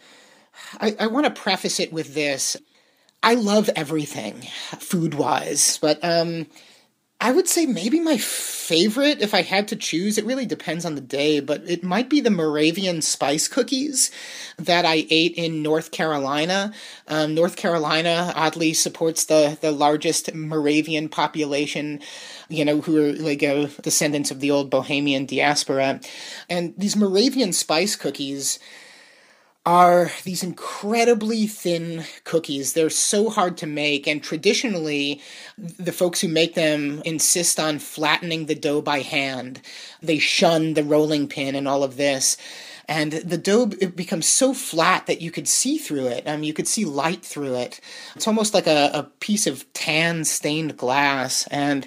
I, 0.81 0.95
I 1.01 1.07
want 1.09 1.27
to 1.27 1.43
preface 1.43 1.81
it 1.81 1.93
with 1.93 2.15
this. 2.15 2.57
I 3.25 3.35
love 3.35 3.69
everything 3.75 4.43
food-wise, 4.79 5.79
but 5.83 5.99
um 6.03 6.47
I 7.23 7.31
would 7.31 7.47
say 7.47 7.67
maybe 7.67 8.01
my 8.01 8.17
favorite, 8.17 9.23
if 9.23 9.33
I 9.33 9.43
had 9.43 9.69
to 9.69 9.77
choose, 9.77 10.19
it 10.19 10.25
really 10.25 10.45
depends 10.45 10.85
on 10.85 10.97
the 10.97 11.01
day, 11.01 11.39
but 11.39 11.63
it 11.71 11.85
might 11.85 12.11
be 12.11 12.21
the 12.21 12.31
Moravian 12.31 13.01
spice 13.01 13.47
cookies 13.47 14.11
that 14.57 14.85
I 14.85 15.07
ate 15.09 15.35
in 15.37 15.63
North 15.63 15.93
Carolina. 15.93 16.73
Um, 17.07 17.33
North 17.33 17.55
Carolina 17.55 18.33
oddly 18.35 18.75
supports 18.75 19.27
the, 19.27 19.57
the 19.61 19.71
largest 19.71 20.35
Moravian 20.35 21.09
population, 21.09 22.01
you 22.49 22.65
know, 22.65 22.81
who 22.81 22.97
are 23.01 23.13
like 23.13 23.45
uh, 23.45 23.69
descendants 23.83 24.33
of 24.33 24.41
the 24.41 24.51
old 24.51 24.69
Bohemian 24.69 25.25
diaspora. 25.25 26.01
And 26.51 26.75
these 26.77 26.97
Moravian 26.97 27.53
spice 27.53 27.95
cookies, 27.95 28.59
are 29.65 30.11
these 30.25 30.43
incredibly 30.43 31.47
thin 31.47 32.05
cookies. 32.25 32.73
They're 32.73 32.91
so 32.91 33.31
hard 33.31 33.57
to 33.59 33.67
make, 33.67 34.09
and 34.09 34.23
traditionally, 34.23 35.21
the 35.57 35.93
folks 35.93 36.21
who 36.21 36.29
make 36.29 36.55
them 36.55 37.01
insist 37.05 37.61
on 37.61 37.79
flattening 37.79 38.47
the 38.47 38.57
dough 38.57 38.83
by 38.83 39.01
hand. 39.01 39.61
They 40.03 40.19
shun 40.19 40.75
the 40.75 40.83
rolling 40.83 41.29
pin 41.29 41.55
and 41.55 41.69
all 41.69 41.85
of 41.85 41.97
this 41.97 42.37
and 42.89 43.13
the 43.13 43.39
dough 43.39 43.67
becomes 43.67 44.27
so 44.27 44.55
flat 44.55 45.07
that 45.07 45.21
you 45.21 45.31
could 45.31 45.49
see 45.49 45.79
through 45.79 46.07
it. 46.07 46.27
Mean, 46.27 46.45
you 46.45 46.53
could 46.55 46.69
see 46.69 46.85
light 46.85 47.25
through 47.25 47.55
it. 47.55 47.81
It's 48.17 48.27
almost 48.27 48.55
like 48.55 48.67
a, 48.67 48.91
a 48.93 49.05
piece 49.21 49.47
of 49.47 49.71
tan 49.73 50.25
stained 50.25 50.77
glass, 50.77 51.47
and 51.49 51.87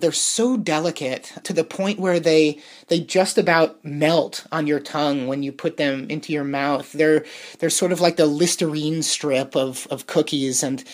they're 0.00 0.12
so 0.12 0.56
delicate 0.56 1.32
to 1.44 1.52
the 1.52 1.64
point 1.64 1.98
where 1.98 2.20
they 2.20 2.60
they 2.88 3.00
just 3.00 3.38
about 3.38 3.84
melt 3.84 4.46
on 4.52 4.66
your 4.66 4.80
tongue 4.80 5.26
when 5.26 5.42
you 5.42 5.52
put 5.52 5.76
them 5.76 6.06
into 6.08 6.32
your 6.32 6.44
mouth. 6.44 6.92
They're 6.92 7.24
they're 7.58 7.70
sort 7.70 7.92
of 7.92 8.00
like 8.00 8.16
the 8.16 8.26
Listerine 8.26 9.02
strip 9.02 9.56
of 9.56 9.86
of 9.90 10.06
cookies, 10.06 10.62
and 10.62 10.84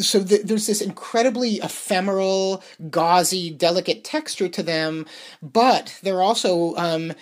so 0.00 0.22
th- 0.22 0.42
there's 0.42 0.66
this 0.66 0.80
incredibly 0.80 1.56
ephemeral, 1.56 2.62
gauzy, 2.90 3.50
delicate 3.50 4.04
texture 4.04 4.48
to 4.48 4.62
them, 4.62 5.06
but 5.42 5.98
they're 6.02 6.22
also 6.22 6.74
um, 6.76 7.12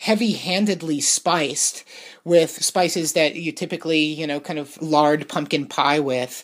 heavy 0.00 0.32
handedly 0.32 0.98
spiced 0.98 1.84
with 2.24 2.50
spices 2.64 3.12
that 3.12 3.34
you 3.34 3.52
typically, 3.52 4.00
you 4.00 4.26
know, 4.26 4.40
kind 4.40 4.58
of 4.58 4.80
lard 4.80 5.28
pumpkin 5.28 5.66
pie 5.66 6.00
with 6.00 6.42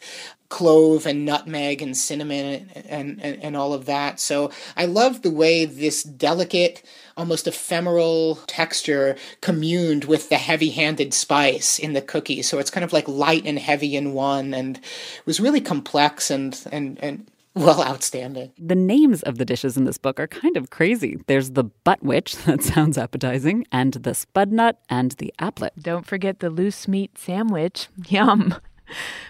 clove 0.50 1.06
and 1.06 1.24
nutmeg 1.24 1.80
and 1.80 1.96
cinnamon 1.96 2.70
and, 2.86 3.18
and, 3.22 3.42
and 3.42 3.56
all 3.56 3.72
of 3.72 3.86
that. 3.86 4.20
So 4.20 4.50
I 4.76 4.84
love 4.84 5.22
the 5.22 5.30
way 5.30 5.64
this 5.64 6.02
delicate, 6.02 6.82
almost 7.16 7.48
ephemeral 7.48 8.36
texture 8.46 9.16
communed 9.40 10.04
with 10.04 10.28
the 10.28 10.36
heavy 10.36 10.70
handed 10.70 11.14
spice 11.14 11.78
in 11.78 11.94
the 11.94 12.02
cookie. 12.02 12.42
So 12.42 12.58
it's 12.58 12.70
kind 12.70 12.84
of 12.84 12.92
like 12.92 13.08
light 13.08 13.46
and 13.46 13.58
heavy 13.58 13.96
in 13.96 14.12
one 14.12 14.52
and 14.52 14.78
was 15.24 15.40
really 15.40 15.62
complex 15.62 16.30
and, 16.30 16.60
and, 16.70 16.98
and 17.02 17.26
well, 17.64 17.82
outstanding. 17.82 18.52
The 18.58 18.74
names 18.74 19.22
of 19.22 19.38
the 19.38 19.46
dishes 19.46 19.78
in 19.78 19.84
this 19.84 19.96
book 19.96 20.20
are 20.20 20.26
kind 20.26 20.58
of 20.58 20.68
crazy. 20.68 21.18
There's 21.26 21.52
the 21.52 21.64
buttwich, 21.64 22.36
that 22.44 22.62
sounds 22.62 22.98
appetizing, 22.98 23.66
and 23.72 23.94
the 23.94 24.10
spudnut 24.10 24.74
and 24.90 25.12
the 25.12 25.32
applet. 25.38 25.70
Don't 25.80 26.06
forget 26.06 26.40
the 26.40 26.50
loose 26.50 26.86
meat 26.86 27.16
sandwich. 27.16 27.88
Yum. 28.08 28.56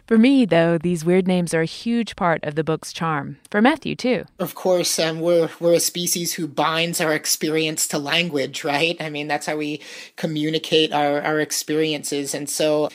For 0.08 0.18
me, 0.18 0.44
though, 0.44 0.76
these 0.76 1.04
weird 1.04 1.28
names 1.28 1.54
are 1.54 1.62
a 1.62 1.66
huge 1.66 2.16
part 2.16 2.42
of 2.42 2.56
the 2.56 2.64
book's 2.64 2.92
charm. 2.92 3.38
For 3.48 3.62
Matthew, 3.62 3.94
too. 3.94 4.24
Of 4.40 4.56
course, 4.56 4.98
um, 4.98 5.20
we're 5.20 5.48
we're 5.60 5.74
a 5.74 5.80
species 5.80 6.34
who 6.34 6.48
binds 6.48 7.00
our 7.00 7.14
experience 7.14 7.86
to 7.88 7.98
language, 7.98 8.64
right? 8.64 8.96
I 9.00 9.08
mean, 9.08 9.28
that's 9.28 9.46
how 9.46 9.56
we 9.56 9.80
communicate 10.16 10.92
our, 10.92 11.22
our 11.22 11.40
experiences, 11.40 12.34
and 12.34 12.50
so 12.50 12.90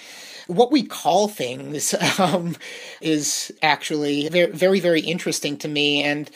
what 0.52 0.72
we 0.72 0.84
call 0.84 1.28
things 1.28 1.96
um, 2.20 2.56
is 3.00 3.52
actually 3.62 4.28
very, 4.30 4.80
very, 4.80 5.02
interesting 5.02 5.58
to 5.58 5.68
me, 5.68 6.04
and 6.04 6.30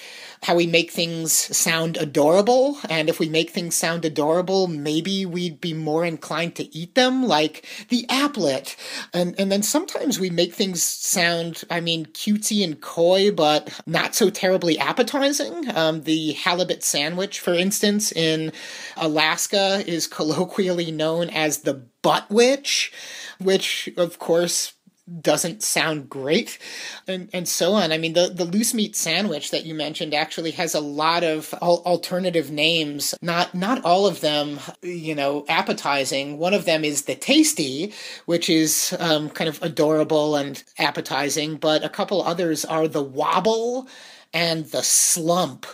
how 0.43 0.55
we 0.55 0.67
make 0.67 0.91
things 0.91 1.31
sound 1.33 1.97
adorable. 1.97 2.77
And 2.89 3.09
if 3.09 3.19
we 3.19 3.29
make 3.29 3.49
things 3.49 3.75
sound 3.75 4.05
adorable, 4.05 4.67
maybe 4.67 5.25
we'd 5.25 5.59
be 5.59 5.73
more 5.73 6.05
inclined 6.05 6.55
to 6.55 6.75
eat 6.75 6.95
them, 6.95 7.23
like 7.23 7.65
the 7.89 8.05
applet. 8.07 8.75
And 9.13 9.35
and 9.39 9.51
then 9.51 9.63
sometimes 9.63 10.19
we 10.19 10.29
make 10.29 10.53
things 10.53 10.81
sound, 10.81 11.63
I 11.69 11.79
mean, 11.79 12.05
cutesy 12.07 12.63
and 12.63 12.79
coy, 12.79 13.31
but 13.31 13.73
not 13.85 14.15
so 14.15 14.29
terribly 14.29 14.77
appetizing. 14.77 15.75
Um, 15.75 16.03
the 16.03 16.33
halibut 16.33 16.83
sandwich, 16.83 17.39
for 17.39 17.53
instance, 17.53 18.11
in 18.11 18.51
Alaska, 18.97 19.83
is 19.87 20.07
colloquially 20.15 20.91
known 20.91 21.29
as 21.29 21.59
the 21.59 21.73
buttwich 22.05 22.93
which 23.39 23.89
of 23.97 24.19
course 24.19 24.73
doesn't 25.21 25.61
sound 25.61 26.09
great 26.09 26.57
and 27.07 27.29
and 27.31 27.47
so 27.47 27.73
on. 27.73 27.91
I 27.91 27.97
mean 27.97 28.13
the 28.13 28.27
the 28.27 28.45
loose 28.45 28.73
meat 28.73 28.95
sandwich 28.95 29.51
that 29.51 29.65
you 29.65 29.75
mentioned 29.75 30.15
actually 30.15 30.51
has 30.51 30.73
a 30.73 30.79
lot 30.79 31.23
of 31.23 31.53
al- 31.61 31.83
alternative 31.85 32.49
names. 32.49 33.13
Not 33.21 33.53
not 33.53 33.85
all 33.85 34.07
of 34.07 34.21
them 34.21 34.59
you 34.81 35.13
know 35.13 35.45
appetizing. 35.47 36.39
One 36.39 36.55
of 36.55 36.65
them 36.65 36.83
is 36.83 37.03
the 37.03 37.15
tasty 37.15 37.93
which 38.25 38.49
is 38.49 38.95
um, 38.99 39.29
kind 39.29 39.47
of 39.47 39.61
adorable 39.61 40.35
and 40.35 40.63
appetizing 40.79 41.57
but 41.57 41.83
a 41.83 41.89
couple 41.89 42.23
others 42.23 42.65
are 42.65 42.87
the 42.87 43.03
wobble 43.03 43.87
and 44.33 44.65
the 44.65 44.83
slump 44.83 45.67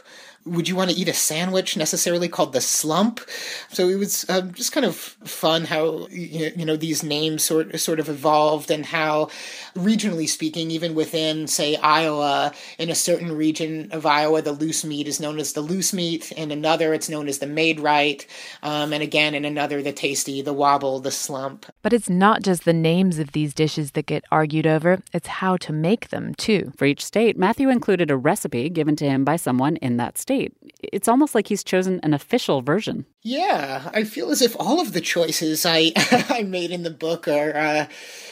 would 0.45 0.67
you 0.67 0.75
want 0.75 0.89
to 0.89 0.97
eat 0.97 1.07
a 1.07 1.13
sandwich 1.13 1.77
necessarily 1.77 2.27
called 2.27 2.53
the 2.53 2.61
slump? 2.61 3.21
So 3.69 3.87
it 3.89 3.95
was 3.95 4.27
um, 4.29 4.53
just 4.53 4.71
kind 4.71 4.85
of 4.85 4.95
fun 4.95 5.65
how 5.65 6.07
you 6.09 6.65
know 6.65 6.75
these 6.75 7.03
names 7.03 7.43
sort 7.43 7.79
sort 7.79 7.99
of 7.99 8.09
evolved 8.09 8.71
and 8.71 8.85
how 8.85 9.29
regionally 9.75 10.27
speaking, 10.27 10.71
even 10.71 10.95
within 10.95 11.47
say 11.47 11.75
Iowa, 11.75 12.53
in 12.79 12.89
a 12.89 12.95
certain 12.95 13.31
region 13.31 13.89
of 13.91 14.05
Iowa, 14.05 14.41
the 14.41 14.51
loose 14.51 14.83
meat 14.83 15.07
is 15.07 15.19
known 15.19 15.39
as 15.39 15.53
the 15.53 15.61
loose 15.61 15.93
meat. 15.93 16.31
In 16.31 16.51
another, 16.51 16.93
it's 16.93 17.09
known 17.09 17.27
as 17.27 17.39
the 17.39 17.47
Maid-Rite. 17.47 18.25
um, 18.63 18.93
and 18.93 19.03
again 19.03 19.35
in 19.35 19.45
another, 19.45 19.81
the 19.81 19.93
tasty, 19.93 20.41
the 20.41 20.53
wobble, 20.53 20.99
the 20.99 21.11
slump. 21.11 21.65
But 21.81 21.93
it's 21.93 22.09
not 22.09 22.41
just 22.41 22.65
the 22.65 22.73
names 22.73 23.19
of 23.19 23.31
these 23.31 23.53
dishes 23.53 23.91
that 23.91 24.07
get 24.07 24.23
argued 24.31 24.65
over; 24.67 25.03
it's 25.13 25.27
how 25.27 25.57
to 25.57 25.71
make 25.71 26.09
them 26.09 26.33
too. 26.35 26.71
For 26.77 26.85
each 26.85 27.05
state, 27.05 27.37
Matthew 27.37 27.69
included 27.69 28.09
a 28.09 28.17
recipe 28.17 28.69
given 28.69 28.95
to 28.97 29.05
him 29.05 29.23
by 29.23 29.35
someone 29.35 29.75
in 29.77 29.97
that 29.97 30.17
state 30.17 30.31
state. 30.31 30.53
It's 30.81 31.07
almost 31.07 31.35
like 31.35 31.47
he's 31.47 31.63
chosen 31.63 31.99
an 32.03 32.13
official 32.13 32.61
version. 32.61 33.05
Yeah, 33.23 33.91
I 33.93 34.03
feel 34.03 34.31
as 34.31 34.41
if 34.41 34.55
all 34.59 34.81
of 34.81 34.93
the 34.93 35.01
choices 35.01 35.63
I 35.65 35.91
I 36.29 36.41
made 36.43 36.71
in 36.71 36.81
the 36.83 36.89
book 36.89 37.27
are 37.27 37.55
uh, 37.55 37.87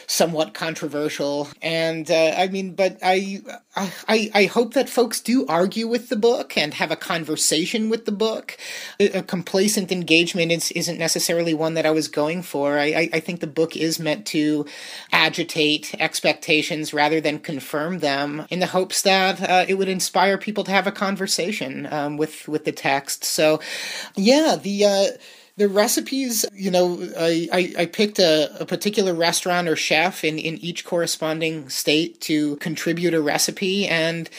somewhat 0.08 0.52
controversial, 0.52 1.48
and 1.62 2.10
uh, 2.10 2.34
I 2.36 2.48
mean, 2.48 2.74
but 2.74 2.98
I, 3.00 3.40
I 4.08 4.30
I 4.34 4.44
hope 4.46 4.74
that 4.74 4.88
folks 4.88 5.20
do 5.20 5.46
argue 5.46 5.86
with 5.86 6.08
the 6.08 6.16
book 6.16 6.56
and 6.56 6.74
have 6.74 6.90
a 6.90 6.96
conversation 6.96 7.88
with 7.88 8.04
the 8.04 8.12
book. 8.12 8.56
A, 8.98 9.22
complacent 9.22 9.92
engagement 9.92 10.52
is, 10.52 10.70
isn't 10.72 10.98
necessarily 10.98 11.54
one 11.54 11.74
that 11.74 11.86
I 11.86 11.90
was 11.90 12.08
going 12.08 12.42
for. 12.42 12.78
I, 12.78 13.08
I, 13.12 13.20
think 13.20 13.40
the 13.40 13.46
book 13.46 13.76
is 13.76 13.98
meant 13.98 14.26
to 14.26 14.66
agitate 15.12 15.94
expectations 15.98 16.92
rather 16.92 17.20
than 17.20 17.38
confirm 17.38 17.98
them, 17.98 18.46
in 18.50 18.60
the 18.60 18.66
hopes 18.66 19.02
that 19.02 19.40
uh, 19.40 19.64
it 19.68 19.74
would 19.74 19.88
inspire 19.88 20.38
people 20.38 20.64
to 20.64 20.70
have 20.70 20.86
a 20.86 20.92
conversation 20.92 21.86
um, 21.90 22.16
with 22.16 22.48
with 22.48 22.64
the 22.64 22.72
text. 22.72 23.24
So, 23.24 23.60
yeah, 24.16 24.56
the 24.60 24.84
uh, 24.84 25.06
the 25.56 25.68
recipes, 25.68 26.46
you 26.54 26.70
know, 26.70 27.06
I, 27.18 27.48
I, 27.52 27.74
I 27.80 27.86
picked 27.86 28.18
a, 28.18 28.62
a, 28.62 28.64
particular 28.64 29.12
restaurant 29.12 29.68
or 29.68 29.76
chef 29.76 30.24
in, 30.24 30.38
in 30.38 30.56
each 30.58 30.84
corresponding 30.84 31.68
state 31.68 32.20
to 32.22 32.56
contribute 32.56 33.14
a 33.14 33.20
recipe. 33.20 33.86
And 33.86 34.30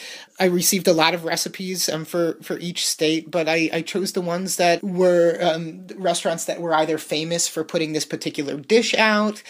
I 0.42 0.46
received 0.46 0.88
a 0.88 0.92
lot 0.92 1.14
of 1.14 1.22
recipes 1.24 1.88
um, 1.88 2.04
for, 2.04 2.34
for 2.42 2.58
each 2.58 2.84
state, 2.84 3.30
but 3.30 3.48
I, 3.48 3.70
I 3.72 3.82
chose 3.82 4.10
the 4.10 4.20
ones 4.20 4.56
that 4.56 4.82
were 4.82 5.38
um, 5.40 5.86
restaurants 5.94 6.46
that 6.46 6.60
were 6.60 6.74
either 6.74 6.98
famous 6.98 7.46
for 7.46 7.62
putting 7.62 7.92
this 7.92 8.04
particular 8.04 8.56
dish 8.56 8.92
out 8.94 9.40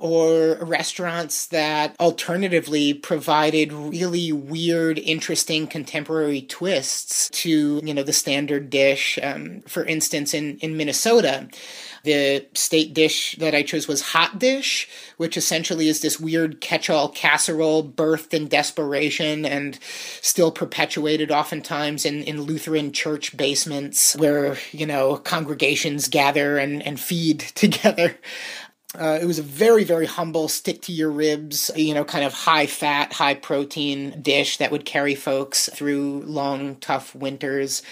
or 0.00 0.58
restaurants 0.60 1.46
that 1.46 1.94
alternatively 2.00 2.94
provided 2.94 3.72
really 3.72 4.32
weird, 4.32 4.98
interesting 4.98 5.68
contemporary 5.68 6.42
twists 6.42 7.30
to, 7.30 7.80
you 7.84 7.94
know, 7.94 8.02
the 8.02 8.12
standard 8.12 8.70
dish. 8.70 9.20
Um, 9.22 9.60
for 9.68 9.84
instance, 9.84 10.34
in, 10.34 10.58
in 10.58 10.76
Minnesota, 10.76 11.46
the 12.02 12.46
state 12.54 12.94
dish 12.94 13.36
that 13.38 13.54
I 13.54 13.62
chose 13.62 13.86
was 13.86 14.00
Hot 14.00 14.38
Dish, 14.38 14.88
which 15.16 15.36
essentially 15.36 15.88
is 15.88 16.00
this 16.00 16.18
weird 16.18 16.60
catch 16.60 16.88
all 16.88 17.08
casserole 17.08 17.84
birthed 17.86 18.32
in 18.34 18.48
desperation 18.48 19.44
and 19.44 19.78
still 20.20 20.50
perpetuated 20.50 21.30
oftentimes 21.30 22.04
in, 22.04 22.22
in 22.22 22.42
Lutheran 22.42 22.92
church 22.92 23.36
basements 23.36 24.16
where, 24.16 24.56
you 24.72 24.86
know, 24.86 25.16
congregations 25.16 26.08
gather 26.08 26.58
and, 26.58 26.82
and 26.86 26.98
feed 26.98 27.40
together. 27.54 28.16
Uh, 28.98 29.20
it 29.22 29.24
was 29.24 29.38
a 29.38 29.42
very, 29.42 29.84
very 29.84 30.06
humble, 30.06 30.48
stick 30.48 30.82
to 30.82 30.92
your 30.92 31.12
ribs, 31.12 31.70
you 31.76 31.94
know, 31.94 32.04
kind 32.04 32.24
of 32.24 32.32
high 32.32 32.66
fat, 32.66 33.12
high 33.12 33.34
protein 33.34 34.20
dish 34.20 34.56
that 34.56 34.72
would 34.72 34.84
carry 34.84 35.14
folks 35.14 35.68
through 35.72 36.22
long, 36.22 36.74
tough 36.76 37.14
winters. 37.14 37.82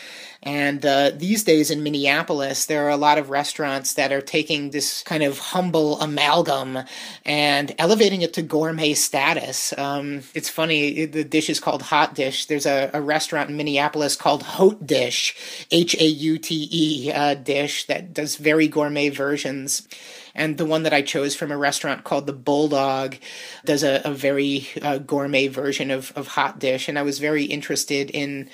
And 0.43 0.85
uh, 0.85 1.12
these 1.14 1.45
days 1.45 1.71
in 1.71 1.85
Minneapolis, 1.85 2.67
there 2.67 2.85
are 2.87 2.90
a 2.90 2.97
lot 2.97 3.19
of 3.19 3.31
restaurants 3.31 3.95
that 3.95 4.11
are 4.11 4.21
taking 4.21 4.71
this 4.71 5.05
kind 5.05 5.23
of 5.23 5.38
humble 5.38 6.00
amalgam 6.00 6.81
and 7.25 7.73
elevating 7.78 8.23
it 8.23 8.33
to 8.35 8.43
gourmet 8.43 8.95
status. 8.95 9.73
Um, 9.78 10.23
it's 10.35 10.49
funny, 10.49 11.05
the 11.07 11.25
dish 11.25 11.49
is 11.49 11.61
called 11.61 11.83
Hot 11.83 12.14
Dish. 12.17 12.47
There's 12.47 12.67
a, 12.67 12.90
a 12.93 13.00
restaurant 13.00 13.50
in 13.50 13.57
Minneapolis 13.57 14.17
called 14.17 14.43
Haute 14.43 14.85
Dish, 14.85 15.67
H 15.71 15.95
A 16.00 16.07
U 16.07 16.38
T 16.38 16.69
E 16.73 17.12
uh, 17.12 17.35
dish, 17.35 17.87
that 17.87 18.12
does 18.12 18.35
very 18.35 18.67
gourmet 18.67 19.11
versions. 19.11 19.87
And 20.38 20.57
the 20.57 20.64
one 20.64 20.85
that 20.85 20.95
I 20.95 21.02
chose 21.02 21.35
from 21.35 21.50
a 21.50 21.59
restaurant 21.59 22.04
called 22.04 22.26
the 22.26 22.33
Bulldog 22.33 23.16
does 23.64 23.83
a, 23.83 24.00
a 24.04 24.12
very 24.12 24.68
uh, 24.80 24.99
gourmet 24.99 25.49
version 25.49 25.90
of, 25.90 26.12
of 26.16 26.28
Hot 26.28 26.59
Dish. 26.59 26.88
And 26.88 26.99
I 26.99 27.02
was 27.02 27.18
very 27.18 27.45
interested 27.45 28.11
in 28.11 28.49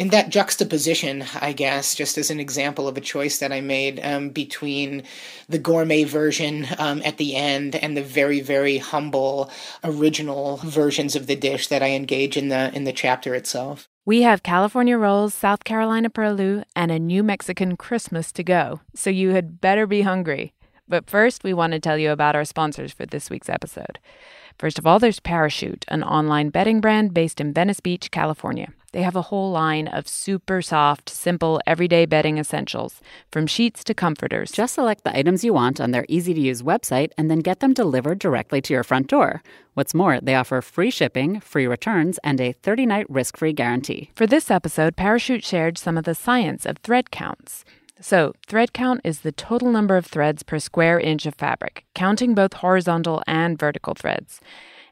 in 0.00 0.08
that 0.08 0.30
juxtaposition, 0.30 1.26
I 1.42 1.52
guess, 1.52 1.94
just 1.94 2.16
as 2.16 2.30
an 2.30 2.40
example 2.40 2.88
of 2.88 2.96
a 2.96 3.02
choice 3.02 3.38
that 3.40 3.52
I 3.52 3.60
made 3.60 4.00
um, 4.02 4.30
between 4.30 5.02
the 5.46 5.58
gourmet 5.58 6.04
version 6.04 6.66
um, 6.78 7.02
at 7.04 7.18
the 7.18 7.36
end 7.36 7.76
and 7.76 7.94
the 7.94 8.02
very, 8.02 8.40
very 8.40 8.78
humble 8.78 9.50
original 9.84 10.56
versions 10.64 11.16
of 11.16 11.26
the 11.26 11.36
dish 11.36 11.68
that 11.68 11.82
I 11.82 11.90
engage 11.90 12.38
in 12.38 12.48
the 12.48 12.74
in 12.74 12.84
the 12.84 12.94
chapter 12.94 13.34
itself. 13.34 13.90
We 14.06 14.22
have 14.22 14.42
California 14.42 14.96
rolls, 14.96 15.34
South 15.34 15.64
Carolina 15.64 16.08
purloo, 16.08 16.62
and 16.74 16.90
a 16.90 16.98
New 16.98 17.22
Mexican 17.22 17.76
Christmas 17.76 18.32
to 18.32 18.42
go, 18.42 18.80
so 18.94 19.10
you 19.10 19.32
had 19.32 19.60
better 19.60 19.86
be 19.86 20.00
hungry. 20.00 20.54
But 20.90 21.08
first, 21.08 21.44
we 21.44 21.54
want 21.54 21.72
to 21.72 21.78
tell 21.78 21.96
you 21.96 22.10
about 22.10 22.34
our 22.34 22.44
sponsors 22.44 22.92
for 22.92 23.06
this 23.06 23.30
week's 23.30 23.48
episode. 23.48 24.00
First 24.58 24.76
of 24.76 24.86
all, 24.86 24.98
there's 24.98 25.20
Parachute, 25.20 25.84
an 25.86 26.02
online 26.02 26.50
bedding 26.50 26.80
brand 26.80 27.14
based 27.14 27.40
in 27.40 27.54
Venice 27.54 27.78
Beach, 27.78 28.10
California. 28.10 28.72
They 28.92 29.02
have 29.02 29.14
a 29.14 29.22
whole 29.22 29.52
line 29.52 29.86
of 29.86 30.08
super 30.08 30.60
soft, 30.60 31.08
simple, 31.08 31.60
everyday 31.64 32.06
bedding 32.06 32.38
essentials, 32.38 33.00
from 33.30 33.46
sheets 33.46 33.84
to 33.84 33.94
comforters. 33.94 34.50
Just 34.50 34.74
select 34.74 35.04
the 35.04 35.16
items 35.16 35.44
you 35.44 35.52
want 35.54 35.80
on 35.80 35.92
their 35.92 36.04
easy 36.08 36.34
to 36.34 36.40
use 36.40 36.62
website 36.62 37.12
and 37.16 37.30
then 37.30 37.38
get 37.38 37.60
them 37.60 37.72
delivered 37.72 38.18
directly 38.18 38.60
to 38.62 38.74
your 38.74 38.82
front 38.82 39.06
door. 39.06 39.44
What's 39.74 39.94
more, 39.94 40.20
they 40.20 40.34
offer 40.34 40.60
free 40.60 40.90
shipping, 40.90 41.38
free 41.38 41.68
returns, 41.68 42.18
and 42.24 42.40
a 42.40 42.52
30 42.52 42.84
night 42.86 43.06
risk 43.08 43.36
free 43.36 43.52
guarantee. 43.52 44.10
For 44.16 44.26
this 44.26 44.50
episode, 44.50 44.96
Parachute 44.96 45.44
shared 45.44 45.78
some 45.78 45.96
of 45.96 46.02
the 46.04 46.16
science 46.16 46.66
of 46.66 46.78
thread 46.78 47.12
counts. 47.12 47.64
So, 48.00 48.32
thread 48.46 48.72
count 48.72 49.02
is 49.04 49.20
the 49.20 49.32
total 49.32 49.70
number 49.70 49.96
of 49.96 50.06
threads 50.06 50.42
per 50.42 50.58
square 50.58 50.98
inch 50.98 51.26
of 51.26 51.34
fabric, 51.34 51.84
counting 51.94 52.34
both 52.34 52.54
horizontal 52.54 53.22
and 53.26 53.58
vertical 53.58 53.94
threads 53.94 54.40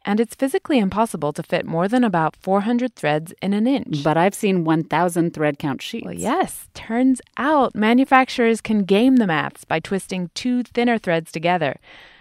and 0.08 0.20
it's 0.20 0.34
physically 0.34 0.78
impossible 0.78 1.34
to 1.34 1.42
fit 1.42 1.66
more 1.66 1.86
than 1.86 2.02
about 2.02 2.34
400 2.34 2.94
threads 2.94 3.34
in 3.42 3.52
an 3.52 3.66
inch. 3.66 4.02
But 4.02 4.16
I've 4.16 4.34
seen 4.34 4.64
1,000 4.64 5.34
thread 5.34 5.58
count 5.58 5.82
sheets. 5.82 6.06
Well, 6.06 6.14
yes. 6.14 6.66
Turns 6.72 7.20
out 7.36 7.74
manufacturers 7.74 8.62
can 8.62 8.84
game 8.84 9.16
the 9.16 9.26
maths 9.26 9.66
by 9.66 9.80
twisting 9.80 10.30
two 10.32 10.62
thinner 10.62 10.96
threads 10.96 11.30
together. 11.30 11.76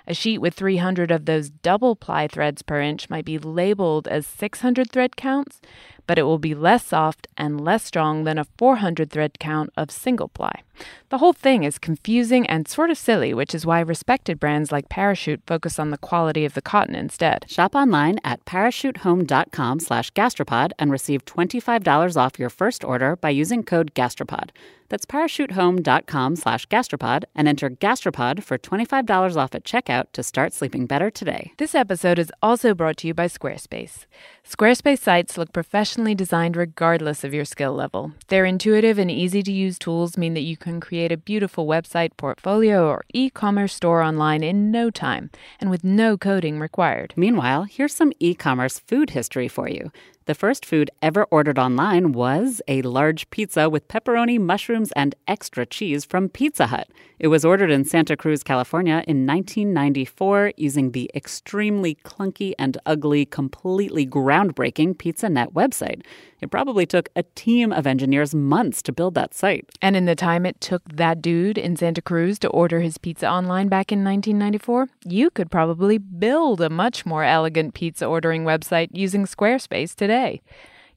A 0.05 0.13
sheet 0.13 0.39
with 0.39 0.53
300 0.53 1.11
of 1.11 1.25
those 1.25 1.49
double 1.49 1.95
ply 1.95 2.27
threads 2.27 2.61
per 2.61 2.81
inch 2.81 3.09
might 3.09 3.23
be 3.23 3.37
labeled 3.37 4.05
as 4.09 4.27
600 4.27 4.91
thread 4.91 5.15
counts, 5.15 5.61
but 6.07 6.17
it 6.17 6.23
will 6.23 6.39
be 6.39 6.55
less 6.55 6.85
soft 6.85 7.27
and 7.37 7.61
less 7.61 7.83
strong 7.83 8.23
than 8.23 8.37
a 8.37 8.47
400 8.57 9.11
thread 9.11 9.37
count 9.39 9.69
of 9.77 9.91
single 9.91 10.29
ply. 10.29 10.63
The 11.09 11.17
whole 11.19 11.33
thing 11.33 11.63
is 11.63 11.79
confusing 11.79 12.45
and 12.47 12.67
sort 12.67 12.89
of 12.89 12.97
silly, 12.97 13.33
which 13.33 13.55
is 13.55 13.65
why 13.65 13.79
respected 13.79 14.39
brands 14.39 14.71
like 14.71 14.89
Parachute 14.89 15.41
focus 15.47 15.79
on 15.79 15.91
the 15.91 15.97
quality 15.97 16.45
of 16.45 16.53
the 16.53 16.61
cotton 16.61 16.95
instead. 16.95 17.45
Shop 17.49 17.75
online 17.75 18.19
at 18.23 18.43
parachutehome.com 18.45 19.79
slash 19.79 20.11
gastropod 20.13 20.71
and 20.79 20.91
receive 20.91 21.25
$25 21.25 22.17
off 22.17 22.39
your 22.39 22.49
first 22.49 22.83
order 22.83 23.15
by 23.15 23.29
using 23.29 23.63
code 23.63 23.93
gastropod. 23.93 24.49
That's 24.89 25.05
parachutehome.com 25.05 26.35
slash 26.37 26.67
gastropod 26.67 27.25
and 27.35 27.47
enter 27.47 27.69
gastropod 27.69 28.43
for 28.43 28.57
$25 28.57 29.35
off 29.35 29.53
at 29.53 29.65
checkout 29.65 30.05
to 30.13 30.23
start 30.23 30.53
sleeping 30.53 30.85
better 30.85 31.09
today. 31.09 31.51
This 31.57 31.75
episode 31.75 32.19
is 32.19 32.31
also 32.41 32.73
brought 32.73 32.97
to 32.97 33.07
you 33.07 33.13
by 33.13 33.27
Squarespace. 33.27 34.05
Squarespace 34.49 34.99
sites 34.99 35.37
look 35.37 35.51
professionally 35.97 36.15
designed 36.15 36.55
regardless 36.55 37.23
of 37.23 37.33
your 37.33 37.43
skill 37.43 37.73
level. 37.73 38.11
Their 38.27 38.45
intuitive 38.45 38.99
and 38.99 39.09
easy 39.09 39.41
to 39.41 39.51
use 39.51 39.79
tools 39.79 40.15
mean 40.15 40.35
that 40.35 40.41
you 40.41 40.55
can 40.55 40.79
create 40.79 41.11
a 41.11 41.17
beautiful 41.17 41.65
website, 41.65 42.11
portfolio, 42.17 42.87
or 42.87 43.03
e 43.13 43.31
commerce 43.31 43.73
store 43.73 44.03
online 44.03 44.43
in 44.43 44.69
no 44.69 44.91
time 44.91 45.31
and 45.59 45.71
with 45.71 45.83
no 45.83 46.15
coding 46.15 46.59
required. 46.59 47.15
Meanwhile, 47.15 47.63
here's 47.63 47.95
some 47.95 48.13
e 48.19 48.35
commerce 48.35 48.77
food 48.77 49.09
history 49.09 49.47
for 49.47 49.67
you. 49.67 49.91
The 50.27 50.35
first 50.35 50.65
food 50.65 50.91
ever 51.01 51.23
ordered 51.31 51.57
online 51.57 52.11
was 52.11 52.61
a 52.67 52.81
large 52.81 53.29
pizza 53.29 53.69
with 53.69 53.87
pepperoni, 53.87 54.37
mushrooms, 54.37 54.91
and 54.91 55.15
extra 55.25 55.65
cheese 55.65 56.03
from 56.03 56.27
Pizza 56.27 56.67
Hut. 56.67 56.89
It 57.17 57.29
was 57.29 57.45
ordered 57.45 57.71
in 57.71 57.85
Santa 57.85 58.17
Cruz, 58.17 58.43
California 58.43 59.05
in 59.07 59.25
1994 59.25 60.51
using 60.57 60.91
the 60.91 61.09
extremely 61.15 61.95
clunky 62.03 62.51
and 62.59 62.77
ugly, 62.85 63.25
completely 63.25 64.05
groundbreaking 64.05 64.97
PizzaNet 64.97 65.53
website. 65.53 66.01
It 66.39 66.51
probably 66.51 66.85
took 66.85 67.09
a 67.15 67.23
team 67.23 67.73
of 67.73 67.87
engineers 67.87 68.35
months 68.35 68.81
to 68.83 68.91
build 68.91 69.15
that 69.15 69.33
site. 69.33 69.69
And 69.81 69.95
in 69.95 70.05
the 70.05 70.15
time 70.15 70.45
it 70.45 70.61
took 70.61 70.83
that 70.87 71.21
dude 71.21 71.57
in 71.57 71.75
Santa 71.75 72.01
Cruz 72.01 72.37
to 72.39 72.49
order 72.49 72.79
his 72.79 72.97
pizza 72.97 73.27
online 73.27 73.69
back 73.69 73.91
in 73.91 74.03
1994, 74.03 74.87
you 75.05 75.29
could 75.31 75.49
probably 75.49 75.97
build 75.97 76.61
a 76.61 76.69
much 76.69 77.05
more 77.05 77.23
elegant 77.23 77.73
pizza 77.73 78.05
ordering 78.05 78.43
website 78.43 78.89
using 78.91 79.25
Squarespace 79.25 79.95
today. 79.95 80.41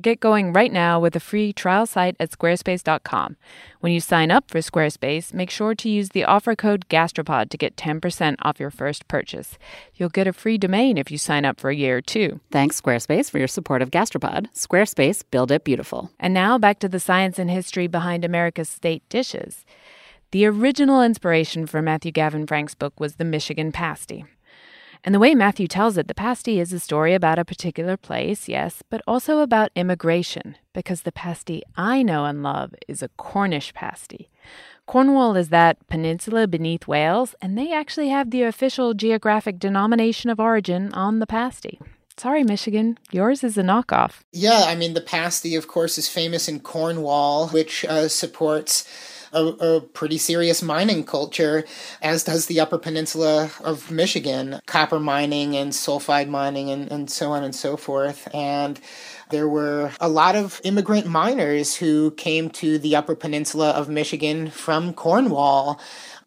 Get 0.00 0.18
going 0.18 0.54
right 0.54 0.72
now 0.72 0.98
with 0.98 1.14
a 1.14 1.20
free 1.20 1.52
trial 1.52 1.84
site 1.84 2.16
at 2.18 2.30
squarespace.com. 2.30 3.36
When 3.80 3.92
you 3.92 4.00
sign 4.00 4.30
up 4.30 4.50
for 4.50 4.60
Squarespace, 4.60 5.34
make 5.34 5.50
sure 5.50 5.74
to 5.74 5.90
use 5.90 6.10
the 6.10 6.24
offer 6.24 6.56
code 6.56 6.88
GASTROPOD 6.88 7.50
to 7.50 7.58
get 7.58 7.76
10% 7.76 8.36
off 8.40 8.58
your 8.58 8.70
first 8.70 9.08
purchase. 9.08 9.58
You'll 9.94 10.08
get 10.08 10.26
a 10.26 10.32
free 10.32 10.56
domain 10.56 10.96
if 10.96 11.10
you 11.10 11.18
sign 11.18 11.44
up 11.44 11.60
for 11.60 11.68
a 11.68 11.76
year, 11.76 12.00
too. 12.00 12.40
Thanks, 12.50 12.80
Squarespace, 12.80 13.30
for 13.30 13.36
your 13.36 13.48
support 13.48 13.82
of 13.82 13.90
Gastropod. 13.90 14.46
Squarespace, 14.54 15.22
build 15.30 15.50
it 15.50 15.64
beautiful. 15.64 16.10
And 16.18 16.32
now 16.32 16.56
back 16.56 16.78
to 16.78 16.88
the 16.88 17.00
science 17.00 17.38
and 17.38 17.50
history 17.50 17.86
behind 17.86 18.24
America's 18.24 18.70
state 18.70 19.06
dishes. 19.10 19.66
The 20.30 20.46
original 20.46 21.02
inspiration 21.02 21.66
for 21.66 21.82
Matthew 21.82 22.12
Gavin 22.12 22.46
Frank's 22.46 22.74
book 22.74 22.98
was 22.98 23.16
the 23.16 23.24
Michigan 23.24 23.70
pasty. 23.70 24.24
And 25.02 25.14
the 25.14 25.18
way 25.18 25.34
Matthew 25.34 25.66
tells 25.66 25.96
it, 25.96 26.08
the 26.08 26.14
pasty 26.14 26.60
is 26.60 26.72
a 26.72 26.80
story 26.80 27.14
about 27.14 27.38
a 27.38 27.44
particular 27.44 27.96
place, 27.96 28.48
yes, 28.48 28.82
but 28.90 29.00
also 29.06 29.38
about 29.38 29.70
immigration, 29.74 30.56
because 30.74 31.02
the 31.02 31.12
pasty 31.12 31.62
I 31.76 32.02
know 32.02 32.26
and 32.26 32.42
love 32.42 32.74
is 32.86 33.02
a 33.02 33.08
Cornish 33.16 33.72
pasty. 33.72 34.28
Cornwall 34.86 35.36
is 35.36 35.48
that 35.48 35.86
peninsula 35.88 36.46
beneath 36.46 36.86
Wales, 36.86 37.34
and 37.40 37.56
they 37.56 37.72
actually 37.72 38.08
have 38.08 38.30
the 38.30 38.42
official 38.42 38.92
geographic 38.92 39.58
denomination 39.58 40.28
of 40.28 40.38
origin 40.38 40.92
on 40.92 41.18
the 41.18 41.26
pasty. 41.26 41.80
Sorry, 42.16 42.44
Michigan, 42.44 42.98
yours 43.10 43.42
is 43.42 43.56
a 43.56 43.62
knockoff. 43.62 44.20
Yeah, 44.32 44.64
I 44.66 44.74
mean, 44.74 44.92
the 44.92 45.00
pasty, 45.00 45.54
of 45.54 45.68
course, 45.68 45.96
is 45.96 46.08
famous 46.08 46.48
in 46.48 46.60
Cornwall, 46.60 47.48
which 47.48 47.86
uh, 47.86 48.08
supports 48.08 48.84
a, 49.32 49.44
a, 49.44 49.80
pretty 49.80 50.18
serious 50.18 50.62
mining 50.62 51.04
culture, 51.04 51.64
as 52.02 52.24
does 52.24 52.46
the 52.46 52.60
Upper 52.60 52.78
Peninsula 52.78 53.50
of 53.62 53.90
Michigan, 53.90 54.60
copper 54.66 55.00
mining 55.00 55.56
and 55.56 55.72
sulfide 55.72 56.28
mining 56.28 56.70
and, 56.70 56.90
and 56.90 57.10
so 57.10 57.32
on 57.32 57.44
and 57.44 57.54
so 57.54 57.76
forth. 57.76 58.28
And 58.34 58.80
there 59.30 59.48
were 59.48 59.92
a 60.00 60.08
lot 60.08 60.34
of 60.36 60.60
immigrant 60.64 61.06
miners 61.06 61.76
who 61.76 62.10
came 62.12 62.50
to 62.50 62.78
the 62.78 62.96
Upper 62.96 63.14
Peninsula 63.14 63.70
of 63.70 63.88
Michigan 63.88 64.50
from 64.50 64.92
Cornwall 64.92 65.80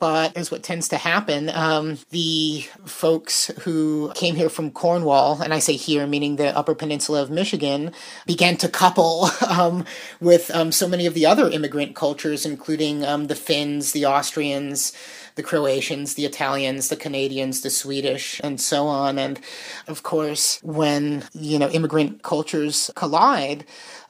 but 0.04 0.36
as 0.36 0.52
what 0.52 0.64
tends 0.64 0.90
to 0.90 0.98
happen, 0.98 1.50
um, 1.52 1.98
the 2.10 2.66
folks 2.84 3.48
who 3.62 4.12
came 4.16 4.36
here 4.36 4.50
from 4.50 4.70
Cornwall, 4.70 5.42
and 5.42 5.54
I 5.54 5.60
say 5.60 5.78
here, 5.78 6.06
meaning 6.06 6.36
the 6.36 6.54
Upper 6.58 6.76
Peninsula 6.76 7.22
of 7.22 7.32
Michigan, 7.32 7.94
began 8.26 8.58
to 8.58 8.68
couple 8.68 9.30
um, 9.48 9.86
with 10.20 10.52
um, 10.54 10.74
so 10.74 10.90
many 10.90 11.06
of 11.06 11.14
the 11.14 11.26
other 11.26 11.50
immigrant 11.50 11.96
cultures, 11.96 12.46
including 12.46 13.06
um, 13.06 13.28
the 13.28 13.36
Finns, 13.36 13.94
the 13.94 14.06
Austrians, 14.06 14.92
the 15.36 15.44
Croatians, 15.44 16.16
the 16.16 16.26
Italians, 16.26 16.90
the 16.90 16.98
Canadians, 16.98 17.62
the 17.62 17.70
Swedish, 17.70 18.42
and 18.44 18.60
so 18.60 18.88
on. 18.88 19.18
And 19.18 19.40
of 19.88 20.04
course, 20.04 20.60
when, 20.64 21.24
you 21.34 21.58
know, 21.58 21.70
immigrant 21.70 22.24
cultures 22.24 22.92
collide, 22.96 23.64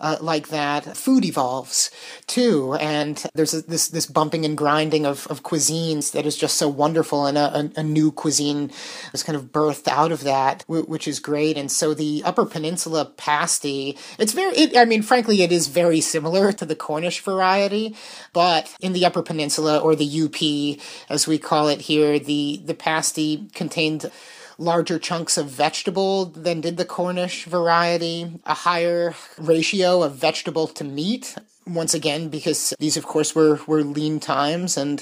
uh, 0.04 0.18
like 0.20 0.50
that, 0.50 0.98
food 0.98 1.24
evolves 1.24 1.90
too. 2.28 2.74
And 2.76 3.24
there's 3.34 3.54
a, 3.54 3.62
this 3.62 3.88
this 3.88 4.06
bumping 4.06 4.44
and 4.44 4.58
grinding 4.58 5.06
of, 5.06 5.26
of 5.28 5.44
cuisines 5.44 6.12
that 6.12 6.26
is 6.26 6.38
just 6.38 6.58
so 6.58 6.68
wonderful, 6.68 7.26
and 7.26 7.38
a, 7.38 7.60
a, 7.60 7.72
a 7.78 7.84
new 7.84 8.12
cuisine 8.12 8.70
is 9.14 9.24
kind 9.24 9.38
of 9.38 9.52
birthed 9.54 9.88
out 9.88 10.12
of 10.12 10.26
that, 10.26 10.66
which 10.68 11.08
is 11.08 11.20
great. 11.20 11.58
And 11.58 11.72
so 11.72 11.94
the 11.94 12.22
Upper 12.26 12.46
Peninsula 12.46 13.06
pasty, 13.18 13.98
it's 14.20 14.34
very, 14.34 14.54
it, 14.58 14.78
I 14.78 14.84
mean, 14.84 15.02
frankly, 15.02 15.42
it 15.42 15.54
is 15.54 15.68
very 15.68 16.02
similar 16.02 16.52
to 16.52 16.66
the 16.66 16.76
Cornish 16.76 17.22
variety, 17.22 17.96
but 18.34 18.76
in 18.82 18.92
the 18.92 19.06
Upper 19.06 19.24
Peninsula 19.24 19.80
or 19.80 19.96
the 19.96 20.24
UP, 20.24 20.80
as 21.10 21.28
we 21.28 21.38
call 21.38 21.70
it 21.70 21.82
here, 21.82 22.20
the 22.20 22.62
the 22.66 22.74
pasty 22.74 23.48
contained 23.54 24.12
larger 24.58 25.00
chunks 25.00 25.38
of 25.38 25.48
vegetable 25.48 26.26
than 26.26 26.62
did 26.62 26.78
the 26.78 26.86
Cornish 26.86 27.46
variety, 27.46 28.40
a 28.46 28.54
higher 28.54 29.16
ratio 29.38 30.04
of 30.04 30.16
vegetable 30.16 30.68
to 30.68 30.84
meat. 30.84 31.36
Once 31.66 31.94
again, 31.94 32.28
because 32.28 32.74
these, 32.80 32.98
of 32.98 33.06
course, 33.06 33.34
were, 33.34 33.60
were 33.68 33.84
lean 33.84 34.20
times 34.20 34.76
and 34.76 35.02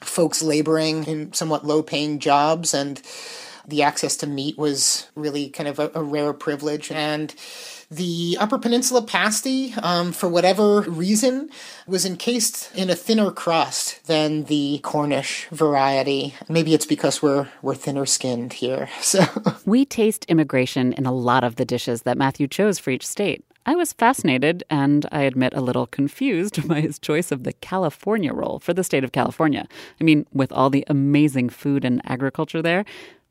folks 0.00 0.42
laboring 0.42 1.04
in 1.04 1.32
somewhat 1.32 1.64
low 1.64 1.82
paying 1.82 2.18
jobs, 2.18 2.74
and 2.74 3.00
the 3.66 3.82
access 3.82 4.16
to 4.16 4.26
meat 4.26 4.58
was 4.58 5.08
really 5.14 5.48
kind 5.48 5.68
of 5.68 5.78
a, 5.78 5.90
a 5.94 6.02
rare 6.02 6.32
privilege. 6.32 6.90
And 6.90 7.32
the 7.90 8.36
Upper 8.38 8.58
Peninsula 8.58 9.02
pasty, 9.02 9.74
um, 9.82 10.12
for 10.12 10.28
whatever 10.28 10.82
reason, 10.82 11.50
was 11.88 12.06
encased 12.06 12.70
in 12.76 12.88
a 12.88 12.94
thinner 12.94 13.32
crust 13.32 14.06
than 14.06 14.44
the 14.44 14.78
Cornish 14.82 15.48
variety. 15.48 16.34
Maybe 16.48 16.72
it's 16.72 16.86
because 16.86 17.20
we're 17.20 17.48
we're 17.62 17.74
thinner 17.74 18.06
skinned 18.06 18.54
here. 18.54 18.88
So 19.10 19.24
we 19.66 19.84
taste 19.84 20.24
immigration 20.26 20.92
in 20.92 21.04
a 21.04 21.12
lot 21.12 21.42
of 21.42 21.56
the 21.56 21.64
dishes 21.64 22.02
that 22.02 22.16
Matthew 22.16 22.46
chose 22.46 22.78
for 22.78 22.90
each 22.90 23.04
state. 23.04 23.44
I 23.66 23.74
was 23.74 23.92
fascinated 23.92 24.62
and 24.70 25.04
I 25.10 25.22
admit 25.22 25.52
a 25.54 25.60
little 25.60 25.86
confused 25.88 26.68
by 26.68 26.80
his 26.80 27.00
choice 27.00 27.32
of 27.32 27.42
the 27.42 27.52
California 27.54 28.32
roll 28.32 28.60
for 28.60 28.72
the 28.72 28.84
state 28.84 29.02
of 29.02 29.10
California. 29.10 29.66
I 30.00 30.04
mean, 30.04 30.26
with 30.32 30.52
all 30.52 30.70
the 30.70 30.84
amazing 30.86 31.48
food 31.48 31.84
and 31.84 32.00
agriculture 32.04 32.62
there. 32.62 32.84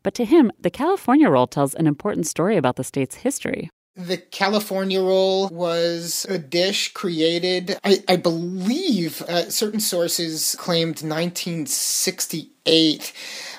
But 0.03 0.13
to 0.15 0.25
him, 0.25 0.51
the 0.59 0.69
California 0.69 1.29
roll 1.29 1.47
tells 1.47 1.73
an 1.75 1.87
important 1.87 2.27
story 2.27 2.57
about 2.57 2.75
the 2.75 2.83
state's 2.83 3.15
history. 3.15 3.69
The 3.99 4.17
California 4.17 4.99
roll 5.01 5.49
was 5.49 6.25
a 6.29 6.37
dish 6.37 6.93
created, 6.93 7.77
I, 7.83 8.01
I 8.07 8.15
believe, 8.15 9.21
uh, 9.23 9.49
certain 9.49 9.81
sources 9.81 10.55
claimed 10.57 11.01
1968 11.01 13.13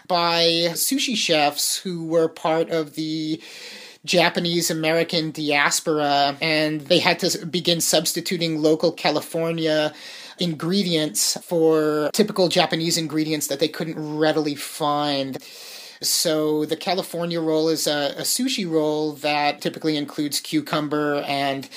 by 0.08 0.44
sushi 0.72 1.14
chefs 1.14 1.76
who 1.76 2.06
were 2.06 2.26
part 2.26 2.70
of 2.70 2.94
the 2.94 3.42
Japanese 4.06 4.70
American 4.70 5.30
diaspora, 5.30 6.38
and 6.40 6.80
they 6.80 7.00
had 7.00 7.18
to 7.18 7.44
begin 7.44 7.82
substituting 7.82 8.62
local 8.62 8.92
California 8.92 9.92
ingredients 10.38 11.36
for 11.42 12.08
typical 12.14 12.48
Japanese 12.48 12.96
ingredients 12.96 13.48
that 13.48 13.60
they 13.60 13.68
couldn't 13.68 14.16
readily 14.16 14.54
find. 14.54 15.36
So 16.02 16.64
the 16.64 16.76
California 16.76 17.40
roll 17.40 17.68
is 17.68 17.86
a, 17.86 18.14
a 18.16 18.22
sushi 18.22 18.70
roll 18.70 19.12
that 19.14 19.60
typically 19.60 19.96
includes 19.96 20.40
cucumber 20.40 21.22
and 21.26 21.68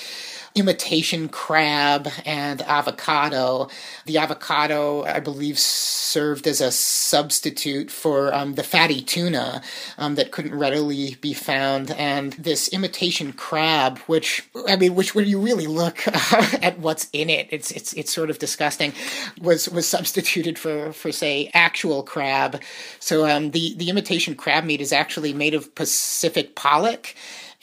imitation 0.54 1.28
crab 1.28 2.08
and 2.24 2.62
avocado. 2.62 3.68
The 4.06 4.18
avocado, 4.18 5.02
I 5.02 5.18
believe, 5.18 5.58
served 5.58 6.46
as 6.46 6.60
a 6.60 6.70
substitute 6.70 7.90
for 7.90 8.32
um, 8.32 8.54
the 8.54 8.62
fatty 8.62 9.02
tuna 9.02 9.62
um, 9.98 10.14
that 10.14 10.30
couldn't 10.30 10.54
readily 10.54 11.16
be 11.20 11.34
found. 11.34 11.90
And 11.90 12.34
this 12.34 12.68
imitation 12.68 13.32
crab, 13.32 13.98
which 14.00 14.48
I 14.68 14.76
mean, 14.76 14.94
which 14.94 15.14
when 15.14 15.26
you 15.26 15.40
really 15.40 15.66
look 15.66 16.06
at 16.62 16.78
what's 16.78 17.08
in 17.12 17.30
it, 17.30 17.48
it's 17.50 17.72
it's 17.72 17.92
it's 17.94 18.12
sort 18.12 18.30
of 18.30 18.38
disgusting. 18.38 18.92
Was 19.40 19.68
was 19.68 19.88
substituted 19.88 20.56
for 20.56 20.92
for 20.92 21.10
say 21.10 21.50
actual 21.52 22.04
crab. 22.04 22.62
So 23.00 23.28
um, 23.28 23.50
the 23.50 23.74
the 23.76 23.90
imitation 23.90 24.36
crab 24.36 24.64
meat 24.64 24.80
is 24.80 24.92
actually 24.92 25.32
made 25.32 25.54
of 25.54 25.74
Pacific 25.74 26.54
pollock 26.54 27.14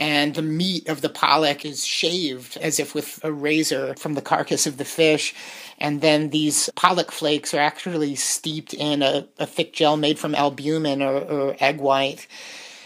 and 0.02 0.34
the 0.34 0.42
meat 0.42 0.90
of 0.90 1.02
the 1.02 1.10
pollock 1.10 1.64
is 1.64 1.86
shaved 1.86 2.58
as 2.58 2.80
if 2.80 2.96
with 2.96 3.24
a 3.24 3.32
razor 3.32 3.94
from 3.94 4.16
the 4.16 4.22
carcass 4.22 4.66
of 4.66 4.78
the 4.78 4.84
fish. 4.84 5.32
And 5.78 6.02
then 6.02 6.32
these 6.32 6.72
pollock 6.76 7.12
flakes 7.12 7.54
are 7.54 7.60
actually 7.60 8.16
steeped 8.16 8.74
in 8.74 9.04
a, 9.04 9.28
a 9.38 9.46
thick 9.46 9.74
gel 9.74 9.98
made 9.98 10.18
from 10.18 10.34
albumin 10.34 11.04
or, 11.04 11.20
or 11.20 11.56
egg 11.60 11.80
white 11.80 12.26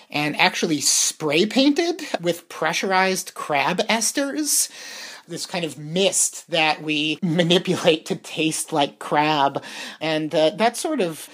and 0.10 0.36
actually 0.36 0.82
spray 0.82 1.46
painted 1.46 2.02
with 2.20 2.50
pressurized 2.50 3.34
crab 3.34 3.78
esters 3.88 4.70
this 5.28 5.46
kind 5.46 5.66
of 5.66 5.80
mist 5.80 6.52
that 6.52 6.84
we 6.84 7.18
manipulate 7.24 8.06
to 8.06 8.16
taste 8.16 8.72
like 8.74 9.00
crab. 9.00 9.64
And 10.00 10.36
uh, 10.36 10.52
that 10.52 10.78
sort 10.78 11.02
of 11.02 11.30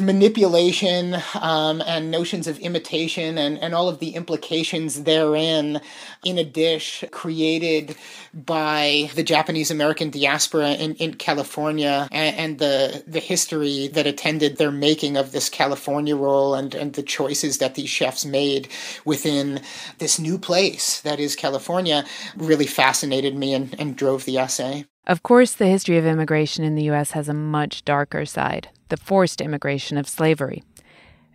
manipulation 0.00 1.16
um, 1.40 1.82
and 1.86 2.10
notions 2.10 2.46
of 2.46 2.58
imitation 2.58 3.38
and, 3.38 3.58
and 3.58 3.74
all 3.74 3.88
of 3.88 3.98
the 4.00 4.10
implications 4.10 5.04
therein 5.04 5.80
in 6.24 6.38
a 6.38 6.44
dish 6.44 7.04
created 7.10 7.96
by 8.34 9.10
the 9.14 9.22
Japanese 9.22 9.70
American 9.70 10.10
diaspora 10.10 10.70
in, 10.72 10.94
in 10.96 11.14
California 11.14 12.08
and, 12.10 12.36
and, 12.36 12.58
the 12.58 13.04
the 13.06 13.20
history 13.20 13.88
that 13.88 14.06
attended 14.06 14.56
their 14.56 14.72
making 14.72 15.16
of 15.16 15.32
this 15.32 15.48
California 15.48 16.16
roll 16.16 16.54
and, 16.54 16.74
and 16.74 16.94
the 16.94 17.02
choices 17.02 17.58
that 17.58 17.74
these 17.74 17.88
chefs 17.88 18.24
made 18.24 18.68
within 19.04 19.60
this 19.98 20.18
new 20.18 20.38
place 20.38 21.00
that 21.02 21.20
is 21.20 21.36
California 21.36 22.04
really 22.36 22.66
fascinated 22.66 23.36
me 23.36 23.54
and, 23.54 23.78
and 23.78 23.96
drove 23.96 24.24
the 24.24 24.38
essay. 24.38 24.84
Of 25.06 25.22
course, 25.22 25.54
the 25.54 25.66
history 25.66 25.96
of 25.98 26.04
immigration 26.04 26.64
in 26.64 26.74
the 26.74 26.84
U.S. 26.84 27.12
has 27.12 27.28
a 27.28 27.34
much 27.34 27.84
darker 27.84 28.26
side 28.26 28.68
the 28.88 28.96
forced 28.96 29.40
immigration 29.40 29.98
of 29.98 30.08
slavery. 30.08 30.62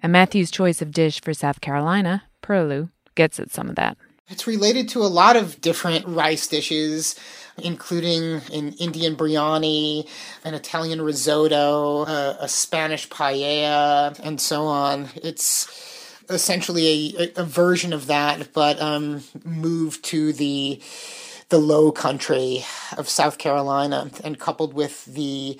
And 0.01 0.11
Matthew's 0.11 0.51
choice 0.51 0.81
of 0.81 0.91
dish 0.91 1.21
for 1.21 1.33
South 1.33 1.61
Carolina, 1.61 2.23
purloo, 2.41 2.89
gets 3.15 3.39
at 3.39 3.51
some 3.51 3.69
of 3.69 3.75
that. 3.75 3.97
It's 4.29 4.47
related 4.47 4.89
to 4.89 5.01
a 5.01 5.07
lot 5.07 5.35
of 5.35 5.61
different 5.61 6.07
rice 6.07 6.47
dishes, 6.47 7.15
including 7.57 8.41
an 8.51 8.73
Indian 8.73 9.15
biryani, 9.15 10.07
an 10.43 10.53
Italian 10.53 11.01
risotto, 11.01 12.05
a, 12.05 12.37
a 12.41 12.47
Spanish 12.49 13.07
paella, 13.09 14.17
and 14.19 14.39
so 14.39 14.65
on. 14.65 15.09
It's 15.15 15.67
essentially 16.29 17.15
a, 17.17 17.41
a 17.41 17.43
version 17.43 17.93
of 17.93 18.07
that, 18.07 18.53
but 18.53 18.81
um, 18.81 19.23
moved 19.43 20.03
to 20.05 20.33
the 20.33 20.81
the 21.49 21.59
low 21.59 21.91
country 21.91 22.65
of 22.97 23.07
South 23.07 23.37
Carolina 23.37 24.09
and 24.23 24.39
coupled 24.39 24.73
with 24.73 25.05
the 25.05 25.59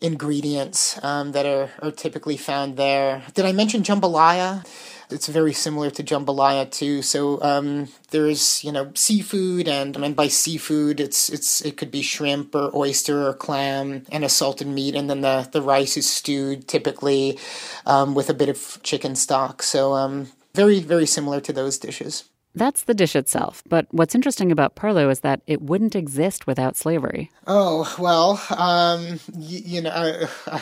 ingredients 0.00 1.02
um, 1.02 1.32
that 1.32 1.46
are, 1.46 1.70
are 1.82 1.90
typically 1.90 2.36
found 2.36 2.76
there. 2.76 3.22
Did 3.34 3.44
I 3.44 3.52
mention 3.52 3.82
jambalaya? 3.82 4.66
It's 5.08 5.28
very 5.28 5.52
similar 5.52 5.90
to 5.90 6.02
jambalaya 6.02 6.68
too. 6.70 7.00
So 7.00 7.40
um, 7.40 7.88
there's 8.10 8.64
you 8.64 8.72
know 8.72 8.90
seafood, 8.94 9.68
and 9.68 9.96
and 9.96 10.16
by 10.16 10.26
seafood, 10.28 10.98
it's 10.98 11.28
it's 11.28 11.60
it 11.62 11.76
could 11.76 11.92
be 11.92 12.02
shrimp 12.02 12.54
or 12.54 12.74
oyster 12.74 13.28
or 13.28 13.32
clam 13.32 14.04
and 14.10 14.24
a 14.24 14.28
salted 14.28 14.66
meat, 14.66 14.96
and 14.96 15.08
then 15.08 15.20
the 15.20 15.48
the 15.52 15.62
rice 15.62 15.96
is 15.96 16.10
stewed 16.10 16.66
typically 16.66 17.38
um, 17.86 18.14
with 18.14 18.28
a 18.28 18.34
bit 18.34 18.48
of 18.48 18.80
chicken 18.82 19.14
stock. 19.14 19.62
So 19.62 19.94
um, 19.94 20.32
very 20.54 20.80
very 20.80 21.06
similar 21.06 21.40
to 21.40 21.52
those 21.52 21.78
dishes. 21.78 22.24
That's 22.56 22.82
the 22.84 22.94
dish 22.94 23.14
itself. 23.14 23.62
But 23.68 23.86
what's 23.90 24.14
interesting 24.14 24.50
about 24.50 24.74
purloo 24.74 25.10
is 25.10 25.20
that 25.20 25.42
it 25.46 25.62
wouldn't 25.62 25.94
exist 25.94 26.46
without 26.46 26.76
slavery. 26.76 27.30
Oh, 27.46 27.94
well, 27.98 28.42
um, 28.58 29.20
you, 29.38 29.60
you 29.64 29.82
know. 29.82 30.26
Uh, 30.46 30.60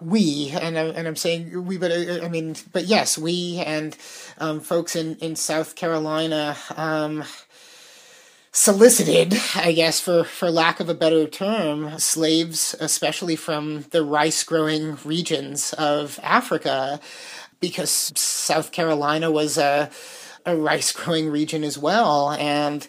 we 0.00 0.50
and 0.58 0.78
I, 0.78 0.84
and 0.84 1.06
I'm 1.06 1.14
saying 1.14 1.66
we, 1.66 1.76
but 1.76 1.92
I, 1.92 2.06
uh, 2.06 2.24
I 2.24 2.28
mean, 2.28 2.56
but 2.72 2.86
yes, 2.86 3.18
we 3.18 3.58
and 3.58 3.94
um, 4.38 4.60
folks 4.60 4.96
in 4.96 5.16
in 5.16 5.36
South 5.36 5.74
Carolina 5.76 6.56
um, 6.74 7.22
solicited, 8.52 9.34
I 9.54 9.72
guess, 9.72 10.00
for, 10.00 10.24
for 10.24 10.50
lack 10.50 10.80
of 10.80 10.88
a 10.88 10.94
better 10.94 11.26
term, 11.26 11.98
slaves, 11.98 12.74
especially 12.80 13.36
from 13.36 13.82
the 13.90 14.02
rice 14.02 14.42
growing 14.42 14.96
regions 15.04 15.72
of 15.74 16.18
Africa, 16.22 17.00
because 17.60 17.90
South 18.16 18.72
Carolina 18.72 19.30
was 19.30 19.56
a, 19.56 19.90
a 20.46 20.56
rice 20.56 20.92
growing 20.92 21.30
region 21.30 21.64
as 21.64 21.78
well. 21.78 22.32
And 22.32 22.86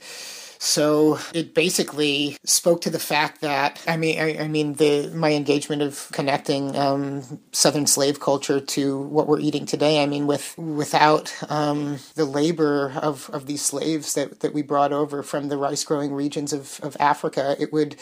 so 0.63 1.17
it 1.33 1.55
basically 1.55 2.37
spoke 2.43 2.81
to 2.81 2.91
the 2.91 2.99
fact 2.99 3.41
that 3.41 3.81
I 3.87 3.97
mean 3.97 4.19
I, 4.19 4.43
I 4.43 4.47
mean 4.47 4.73
the 4.73 5.09
my 5.11 5.33
engagement 5.33 5.81
of 5.81 6.07
connecting 6.11 6.75
um, 6.77 7.41
Southern 7.51 7.87
slave 7.87 8.19
culture 8.19 8.59
to 8.59 9.01
what 9.01 9.25
we're 9.25 9.39
eating 9.39 9.65
today. 9.65 10.03
I 10.03 10.05
mean 10.05 10.27
with 10.27 10.55
without 10.59 11.33
um, 11.49 11.97
the 12.13 12.25
labor 12.25 12.93
of, 13.01 13.27
of 13.33 13.47
these 13.47 13.63
slaves 13.63 14.13
that, 14.13 14.41
that 14.41 14.53
we 14.53 14.61
brought 14.61 14.93
over 14.93 15.23
from 15.23 15.47
the 15.47 15.57
rice 15.57 15.83
growing 15.83 16.13
regions 16.13 16.53
of, 16.53 16.79
of 16.83 16.95
Africa, 16.99 17.55
it 17.59 17.73
would 17.73 17.95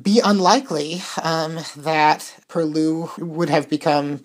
be 0.00 0.18
unlikely 0.24 1.02
um, 1.22 1.58
that 1.76 2.34
Purloo 2.48 3.10
would 3.18 3.50
have 3.50 3.68
become 3.68 4.22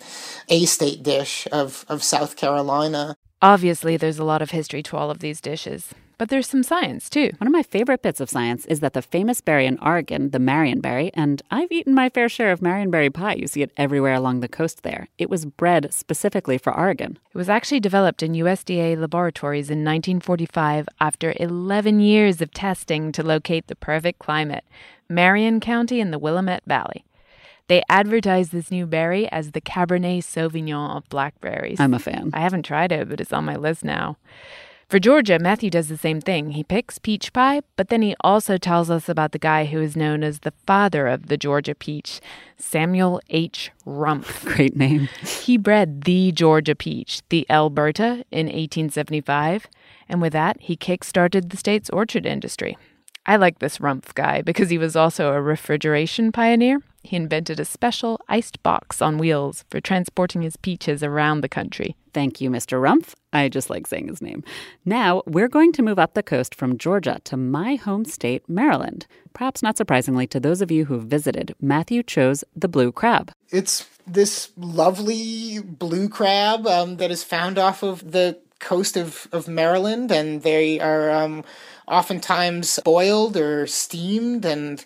a 0.47 0.63
state 0.65 1.03
dish 1.03 1.49
of, 1.51 1.85
of 1.89 2.01
South 2.01 2.37
Carolina. 2.37 3.17
Obviously, 3.41 3.97
there's 3.97 4.17
a 4.17 4.23
lot 4.23 4.41
of 4.41 4.49
history 4.49 4.81
to 4.81 4.97
all 4.97 5.11
of 5.11 5.19
these 5.19 5.39
dishes. 5.39 5.93
But 6.17 6.29
there's 6.29 6.47
some 6.47 6.63
science 6.63 7.07
too. 7.07 7.29
One 7.37 7.45
of 7.45 7.53
my 7.53 7.61
favorite 7.61 8.01
bits 8.01 8.19
of 8.19 8.31
science 8.31 8.65
is 8.65 8.79
that 8.79 8.93
the 8.93 9.03
famous 9.03 9.41
berry 9.41 9.67
in 9.67 9.77
Oregon, 9.77 10.31
the 10.31 10.39
marionberry, 10.39 11.11
and 11.13 11.43
I've 11.51 11.71
eaten 11.71 11.93
my 11.93 12.09
fair 12.09 12.27
share 12.27 12.51
of 12.51 12.61
marionberry 12.61 13.13
pie. 13.13 13.35
You 13.35 13.45
see 13.45 13.61
it 13.61 13.71
everywhere 13.77 14.15
along 14.15 14.39
the 14.39 14.47
coast 14.47 14.81
there. 14.81 15.07
It 15.19 15.29
was 15.29 15.45
bred 15.45 15.93
specifically 15.93 16.57
for 16.57 16.75
Oregon. 16.75 17.19
It 17.31 17.37
was 17.37 17.49
actually 17.49 17.79
developed 17.79 18.23
in 18.23 18.31
USDA 18.31 18.99
laboratories 18.99 19.69
in 19.69 19.85
1945 19.85 20.89
after 20.99 21.35
11 21.39 21.99
years 21.99 22.41
of 22.41 22.51
testing 22.51 23.11
to 23.11 23.21
locate 23.21 23.67
the 23.67 23.75
perfect 23.75 24.17
climate 24.17 24.65
Marion 25.07 25.59
County 25.59 25.99
in 25.99 26.09
the 26.09 26.19
Willamette 26.19 26.63
Valley. 26.65 27.05
They 27.67 27.83
advertise 27.89 28.49
this 28.49 28.71
new 28.71 28.85
berry 28.85 29.29
as 29.31 29.51
the 29.51 29.61
Cabernet 29.61 30.23
Sauvignon 30.23 30.95
of 30.95 31.09
blackberries. 31.09 31.79
I'm 31.79 31.93
a 31.93 31.99
fan. 31.99 32.29
I 32.33 32.39
haven't 32.39 32.63
tried 32.63 32.91
it, 32.91 33.09
but 33.09 33.19
it's 33.19 33.33
on 33.33 33.45
my 33.45 33.55
list 33.55 33.83
now. 33.83 34.17
For 34.89 34.99
Georgia, 34.99 35.37
Matthew 35.37 35.69
does 35.69 35.89
the 35.89 35.97
same 35.97 36.21
thing. 36.21 36.51
He 36.51 36.63
picks 36.63 36.97
peach 36.97 37.33
pie, 37.33 37.61
but 37.75 37.89
then 37.89 38.01
he 38.01 38.15
also 38.21 38.57
tells 38.57 38.89
us 38.89 39.09
about 39.09 39.33
the 39.33 39.37
guy 39.37 39.65
who 39.65 39.81
is 39.81 39.97
known 39.97 40.23
as 40.23 40.39
the 40.39 40.53
father 40.65 41.07
of 41.07 41.27
the 41.27 41.35
Georgia 41.35 41.75
peach, 41.75 42.21
Samuel 42.55 43.19
H. 43.29 43.69
Rumph. 43.85 44.45
Great 44.55 44.77
name. 44.77 45.09
He 45.21 45.57
bred 45.57 46.03
the 46.03 46.31
Georgia 46.31 46.73
peach, 46.73 47.21
the 47.27 47.45
Elberta, 47.49 48.23
in 48.31 48.45
1875, 48.45 49.67
and 50.07 50.21
with 50.21 50.31
that, 50.31 50.55
he 50.61 50.77
kick-started 50.77 51.49
the 51.49 51.57
state's 51.57 51.89
orchard 51.89 52.25
industry. 52.25 52.77
I 53.27 53.35
like 53.35 53.59
this 53.59 53.79
Rumph 53.79 54.13
guy 54.15 54.41
because 54.41 54.69
he 54.69 54.77
was 54.77 54.95
also 54.95 55.33
a 55.33 55.41
refrigeration 55.41 56.31
pioneer. 56.31 56.79
He 57.03 57.17
invented 57.17 57.59
a 57.59 57.65
special 57.65 58.21
iced 58.29 58.63
box 58.63 59.01
on 59.01 59.17
wheels 59.17 59.65
for 59.69 59.81
transporting 59.81 60.41
his 60.41 60.55
peaches 60.55 61.03
around 61.03 61.41
the 61.41 61.49
country. 61.49 61.97
Thank 62.13 62.39
you, 62.39 62.49
Mr. 62.49 62.81
Rumph. 62.81 63.13
I 63.33 63.49
just 63.49 63.69
like 63.69 63.85
saying 63.85 64.07
his 64.07 64.21
name. 64.21 64.43
Now, 64.85 65.23
we're 65.25 65.49
going 65.49 65.73
to 65.73 65.83
move 65.83 65.99
up 65.99 66.13
the 66.13 66.23
coast 66.23 66.55
from 66.55 66.77
Georgia 66.77 67.19
to 67.25 67.35
my 67.35 67.75
home 67.75 68.05
state, 68.05 68.47
Maryland. 68.47 69.07
Perhaps 69.33 69.61
not 69.61 69.77
surprisingly 69.77 70.25
to 70.27 70.39
those 70.39 70.61
of 70.61 70.71
you 70.71 70.85
who've 70.85 71.03
visited, 71.03 71.53
Matthew 71.61 72.03
chose 72.03 72.45
the 72.55 72.69
blue 72.69 72.91
crab. 72.93 73.31
It's 73.49 73.85
this 74.07 74.51
lovely 74.55 75.59
blue 75.59 76.07
crab 76.07 76.65
um, 76.65 76.97
that 76.97 77.11
is 77.11 77.23
found 77.23 77.59
off 77.59 77.83
of 77.83 78.13
the 78.13 78.39
coast 78.59 78.97
of, 78.97 79.27
of 79.31 79.47
Maryland, 79.47 80.11
and 80.11 80.41
they 80.41 80.79
are 80.79 81.11
um, 81.11 81.43
oftentimes 81.87 82.79
boiled 82.83 83.37
or 83.37 83.67
steamed 83.67 84.45
and, 84.45 84.83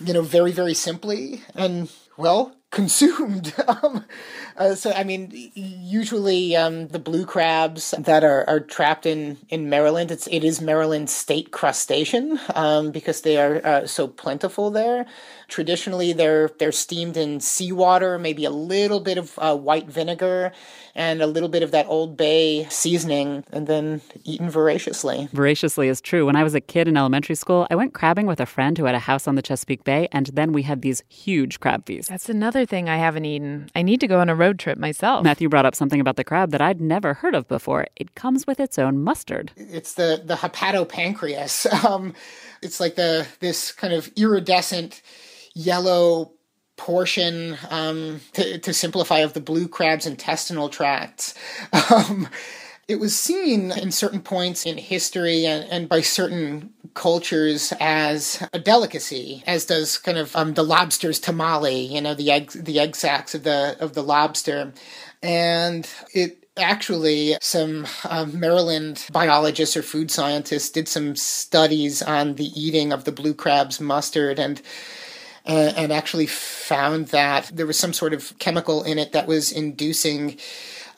you 0.00 0.12
know, 0.12 0.22
very, 0.22 0.52
very 0.52 0.74
simply 0.74 1.42
and, 1.54 1.90
well, 2.16 2.52
consumed. 2.70 3.54
um, 3.68 4.04
uh, 4.56 4.74
so, 4.74 4.92
I 4.92 5.02
mean, 5.02 5.30
usually 5.54 6.54
um, 6.56 6.88
the 6.88 6.98
blue 6.98 7.24
crabs 7.24 7.94
that 7.98 8.22
are, 8.22 8.44
are 8.48 8.60
trapped 8.60 9.06
in, 9.06 9.38
in 9.48 9.70
Maryland, 9.70 10.10
it's, 10.10 10.26
it 10.26 10.44
is 10.44 10.60
Maryland's 10.60 11.12
state 11.12 11.52
crustacean 11.52 12.38
um, 12.54 12.90
because 12.90 13.22
they 13.22 13.38
are 13.38 13.64
uh, 13.64 13.86
so 13.86 14.08
plentiful 14.08 14.70
there. 14.70 15.06
Traditionally, 15.48 16.12
they're 16.12 16.50
they're 16.58 16.72
steamed 16.72 17.16
in 17.16 17.40
seawater, 17.40 18.18
maybe 18.18 18.44
a 18.44 18.50
little 18.50 19.00
bit 19.00 19.18
of 19.18 19.38
uh, 19.38 19.56
white 19.56 19.86
vinegar, 19.86 20.52
and 20.94 21.22
a 21.22 21.26
little 21.26 21.48
bit 21.48 21.62
of 21.62 21.70
that 21.70 21.86
Old 21.86 22.16
Bay 22.16 22.66
seasoning, 22.68 23.44
and 23.52 23.66
then 23.66 24.00
eaten 24.24 24.50
voraciously. 24.50 25.28
Voraciously 25.32 25.88
is 25.88 26.00
true. 26.00 26.26
When 26.26 26.36
I 26.36 26.42
was 26.42 26.54
a 26.54 26.60
kid 26.60 26.88
in 26.88 26.96
elementary 26.96 27.36
school, 27.36 27.66
I 27.70 27.76
went 27.76 27.94
crabbing 27.94 28.26
with 28.26 28.40
a 28.40 28.46
friend 28.46 28.76
who 28.76 28.84
had 28.86 28.94
a 28.94 29.00
house 29.00 29.28
on 29.28 29.36
the 29.36 29.42
Chesapeake 29.42 29.84
Bay, 29.84 30.08
and 30.10 30.26
then 30.26 30.52
we 30.52 30.62
had 30.62 30.82
these 30.82 31.02
huge 31.08 31.60
crab 31.60 31.86
feasts. 31.86 32.08
That's 32.08 32.28
another 32.28 32.66
thing 32.66 32.88
I 32.88 32.96
haven't 32.96 33.24
eaten. 33.24 33.70
I 33.74 33.82
need 33.82 34.00
to 34.00 34.08
go 34.08 34.20
on 34.20 34.28
a 34.28 34.34
road 34.34 34.58
trip 34.58 34.78
myself. 34.78 35.22
Matthew 35.22 35.48
brought 35.48 35.66
up 35.66 35.74
something 35.74 36.00
about 36.00 36.16
the 36.16 36.24
crab 36.24 36.50
that 36.50 36.60
I'd 36.60 36.80
never 36.80 37.14
heard 37.14 37.34
of 37.34 37.46
before. 37.46 37.86
It 37.96 38.14
comes 38.14 38.46
with 38.46 38.58
its 38.58 38.78
own 38.78 38.98
mustard. 38.98 39.52
It's 39.56 39.94
the 39.94 40.20
the 40.24 40.34
hepatopancreas. 40.36 41.66
Um, 41.86 42.14
it's 42.62 42.80
like 42.80 42.96
the 42.96 43.26
this 43.40 43.70
kind 43.70 43.92
of 43.92 44.10
iridescent 44.16 45.02
yellow 45.56 46.32
portion 46.76 47.56
um, 47.70 48.20
to, 48.34 48.58
to 48.58 48.74
simplify 48.74 49.20
of 49.20 49.32
the 49.32 49.40
blue 49.40 49.66
crab's 49.66 50.06
intestinal 50.06 50.68
tracts. 50.68 51.34
Um, 51.90 52.28
it 52.88 53.00
was 53.00 53.18
seen 53.18 53.72
in 53.72 53.90
certain 53.90 54.20
points 54.20 54.64
in 54.64 54.78
history 54.78 55.44
and, 55.44 55.68
and, 55.70 55.88
by 55.88 56.00
certain 56.00 56.72
cultures 56.94 57.72
as 57.80 58.46
a 58.52 58.60
delicacy, 58.60 59.42
as 59.44 59.66
does 59.66 59.98
kind 59.98 60.18
of 60.18 60.34
um, 60.36 60.54
the 60.54 60.62
lobster's 60.62 61.18
tamale, 61.18 61.80
you 61.80 62.00
know, 62.00 62.14
the 62.14 62.30
egg 62.30 62.52
the 62.52 62.78
egg 62.78 62.94
sacs 62.94 63.34
of 63.34 63.42
the 63.42 63.76
of 63.80 63.94
the 63.94 64.04
lobster, 64.04 64.72
and 65.20 65.88
it 66.14 66.46
actually 66.56 67.36
some 67.40 67.86
um, 68.08 68.38
Maryland 68.38 69.04
biologists 69.12 69.76
or 69.76 69.82
food 69.82 70.10
scientists 70.10 70.70
did 70.70 70.86
some 70.86 71.16
studies 71.16 72.02
on 72.02 72.34
the 72.34 72.52
eating 72.60 72.92
of 72.92 73.04
the 73.04 73.12
blue 73.12 73.34
crab's 73.34 73.80
mustard 73.80 74.38
and 74.38 74.62
uh, 75.46 75.72
and 75.76 75.92
actually 75.92 76.26
found 76.26 77.08
that 77.08 77.50
there 77.52 77.66
was 77.66 77.78
some 77.78 77.92
sort 77.92 78.12
of 78.12 78.38
chemical 78.38 78.82
in 78.82 78.98
it 78.98 79.12
that 79.12 79.26
was 79.26 79.52
inducing 79.52 80.36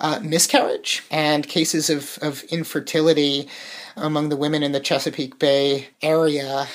uh, 0.01 0.21
miscarriage 0.23 1.03
and 1.11 1.49
cases 1.49 1.91
of, 1.91 2.19
of 2.23 2.43
infertility 2.45 3.49
among 3.97 4.29
the 4.29 4.37
women 4.37 4.63
in 4.63 4.73
the 4.73 4.81
Chesapeake 4.81 5.39
Bay 5.39 5.89
area 6.03 6.67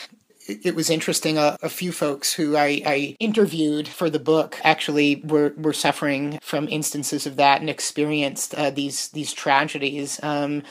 it 0.47 0.75
was 0.75 0.89
interesting. 0.89 1.38
A, 1.38 1.57
a 1.62 1.69
few 1.69 1.91
folks 1.91 2.33
who 2.33 2.57
I, 2.57 2.81
I, 2.86 3.15
interviewed 3.19 3.88
for 3.88 4.09
the 4.09 4.19
book 4.19 4.59
actually 4.63 5.21
were, 5.23 5.53
were 5.57 5.73
suffering 5.73 6.39
from 6.41 6.67
instances 6.67 7.25
of 7.25 7.38
that 7.38 7.62
and 7.62 7.69
experienced 7.69 8.53
uh, 8.55 8.69
these 8.69 9.09
these 9.09 9.31
tragedies 9.31 10.21
um, 10.23 10.63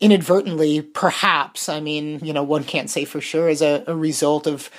inadvertently, 0.00 0.82
perhaps. 0.82 1.68
I 1.68 1.80
mean, 1.80 2.20
you 2.22 2.32
know, 2.32 2.42
one 2.42 2.64
can't 2.64 2.90
say 2.90 3.04
for 3.04 3.20
sure 3.20 3.48
as 3.48 3.62
a, 3.62 3.84
a 3.86 3.96
result 3.96 4.46
of 4.46 4.70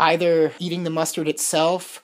either 0.00 0.52
eating 0.58 0.84
the 0.84 0.90
mustard 0.90 1.28
itself 1.28 2.02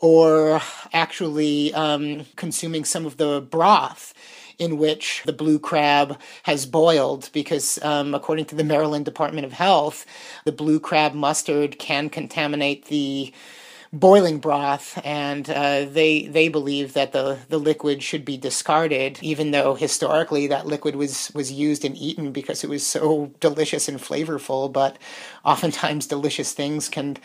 or 0.00 0.60
actually 0.92 1.74
um, 1.74 2.24
consuming 2.36 2.84
some 2.84 3.04
of 3.06 3.16
the 3.16 3.40
broth 3.40 4.14
in 4.58 4.76
which 4.76 5.22
the 5.24 5.32
blue 5.32 5.58
crab 5.58 6.18
has 6.42 6.66
boiled 6.66 7.30
because, 7.32 7.82
um, 7.82 8.14
according 8.14 8.44
to 8.44 8.54
the 8.54 8.64
Maryland 8.64 9.04
Department 9.04 9.46
of 9.46 9.52
Health, 9.52 10.04
the 10.44 10.52
blue 10.52 10.80
crab 10.80 11.14
mustard 11.14 11.78
can 11.78 12.10
contaminate 12.10 12.86
the 12.86 13.32
boiling 13.92 14.38
broth, 14.38 15.00
and 15.04 15.48
uh, 15.50 15.84
they 15.84 16.26
they 16.26 16.48
believe 16.48 16.92
that 16.94 17.12
the 17.12 17.38
the 17.48 17.58
liquid 17.58 18.02
should 18.02 18.24
be 18.24 18.36
discarded, 18.36 19.18
even 19.22 19.50
though 19.50 19.74
historically 19.74 20.46
that 20.46 20.66
liquid 20.66 20.96
was 20.96 21.30
was 21.34 21.52
used 21.52 21.84
and 21.84 21.96
eaten 21.96 22.32
because 22.32 22.64
it 22.64 22.70
was 22.70 22.86
so 22.86 23.32
delicious 23.40 23.88
and 23.88 23.98
flavorful. 23.98 24.72
But 24.72 24.98
oftentimes, 25.44 26.06
delicious 26.06 26.52
things 26.52 26.88
can, 26.88 27.16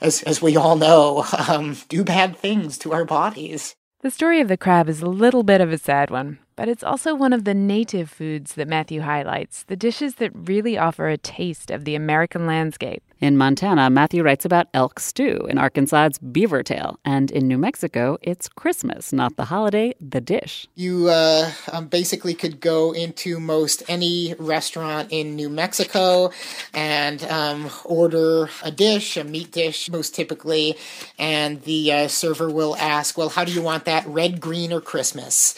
as 0.00 0.22
as 0.22 0.42
we 0.42 0.56
all 0.56 0.76
know, 0.76 1.24
um, 1.48 1.76
do 1.88 2.04
bad 2.04 2.36
things 2.36 2.78
to 2.78 2.92
our 2.92 3.04
bodies. 3.04 3.74
The 4.04 4.10
story 4.10 4.40
of 4.40 4.48
the 4.48 4.58
crab 4.58 4.90
is 4.90 5.00
a 5.00 5.06
little 5.06 5.42
bit 5.42 5.62
of 5.62 5.72
a 5.72 5.78
sad 5.78 6.10
one, 6.10 6.38
but 6.56 6.68
it's 6.68 6.84
also 6.84 7.14
one 7.14 7.32
of 7.32 7.44
the 7.44 7.54
native 7.54 8.10
foods 8.10 8.52
that 8.52 8.68
Matthew 8.68 9.00
highlights, 9.00 9.62
the 9.62 9.76
dishes 9.76 10.16
that 10.16 10.30
really 10.34 10.76
offer 10.76 11.08
a 11.08 11.16
taste 11.16 11.70
of 11.70 11.86
the 11.86 11.94
American 11.94 12.46
landscape. 12.46 13.02
In 13.24 13.38
Montana, 13.38 13.88
Matthew 13.88 14.22
writes 14.22 14.44
about 14.44 14.68
elk 14.74 15.00
stew. 15.00 15.46
In 15.48 15.56
Arkansas, 15.56 16.04
it's 16.04 16.18
beaver 16.18 16.62
tail. 16.62 17.00
And 17.06 17.30
in 17.30 17.48
New 17.48 17.56
Mexico, 17.56 18.18
it's 18.20 18.50
Christmas, 18.50 19.14
not 19.14 19.36
the 19.36 19.46
holiday, 19.46 19.94
the 19.98 20.20
dish. 20.20 20.68
You 20.74 21.08
uh, 21.08 21.50
um, 21.72 21.86
basically 21.86 22.34
could 22.34 22.60
go 22.60 22.92
into 22.92 23.40
most 23.40 23.82
any 23.88 24.34
restaurant 24.38 25.08
in 25.10 25.36
New 25.36 25.48
Mexico 25.48 26.32
and 26.74 27.24
um, 27.24 27.70
order 27.86 28.50
a 28.62 28.70
dish, 28.70 29.16
a 29.16 29.24
meat 29.24 29.50
dish, 29.50 29.88
most 29.88 30.14
typically, 30.14 30.76
and 31.18 31.62
the 31.62 31.92
uh, 31.92 32.08
server 32.08 32.50
will 32.50 32.76
ask, 32.76 33.16
Well, 33.16 33.30
how 33.30 33.46
do 33.46 33.52
you 33.52 33.62
want 33.62 33.86
that, 33.86 34.06
red, 34.06 34.38
green, 34.38 34.70
or 34.70 34.82
Christmas? 34.82 35.54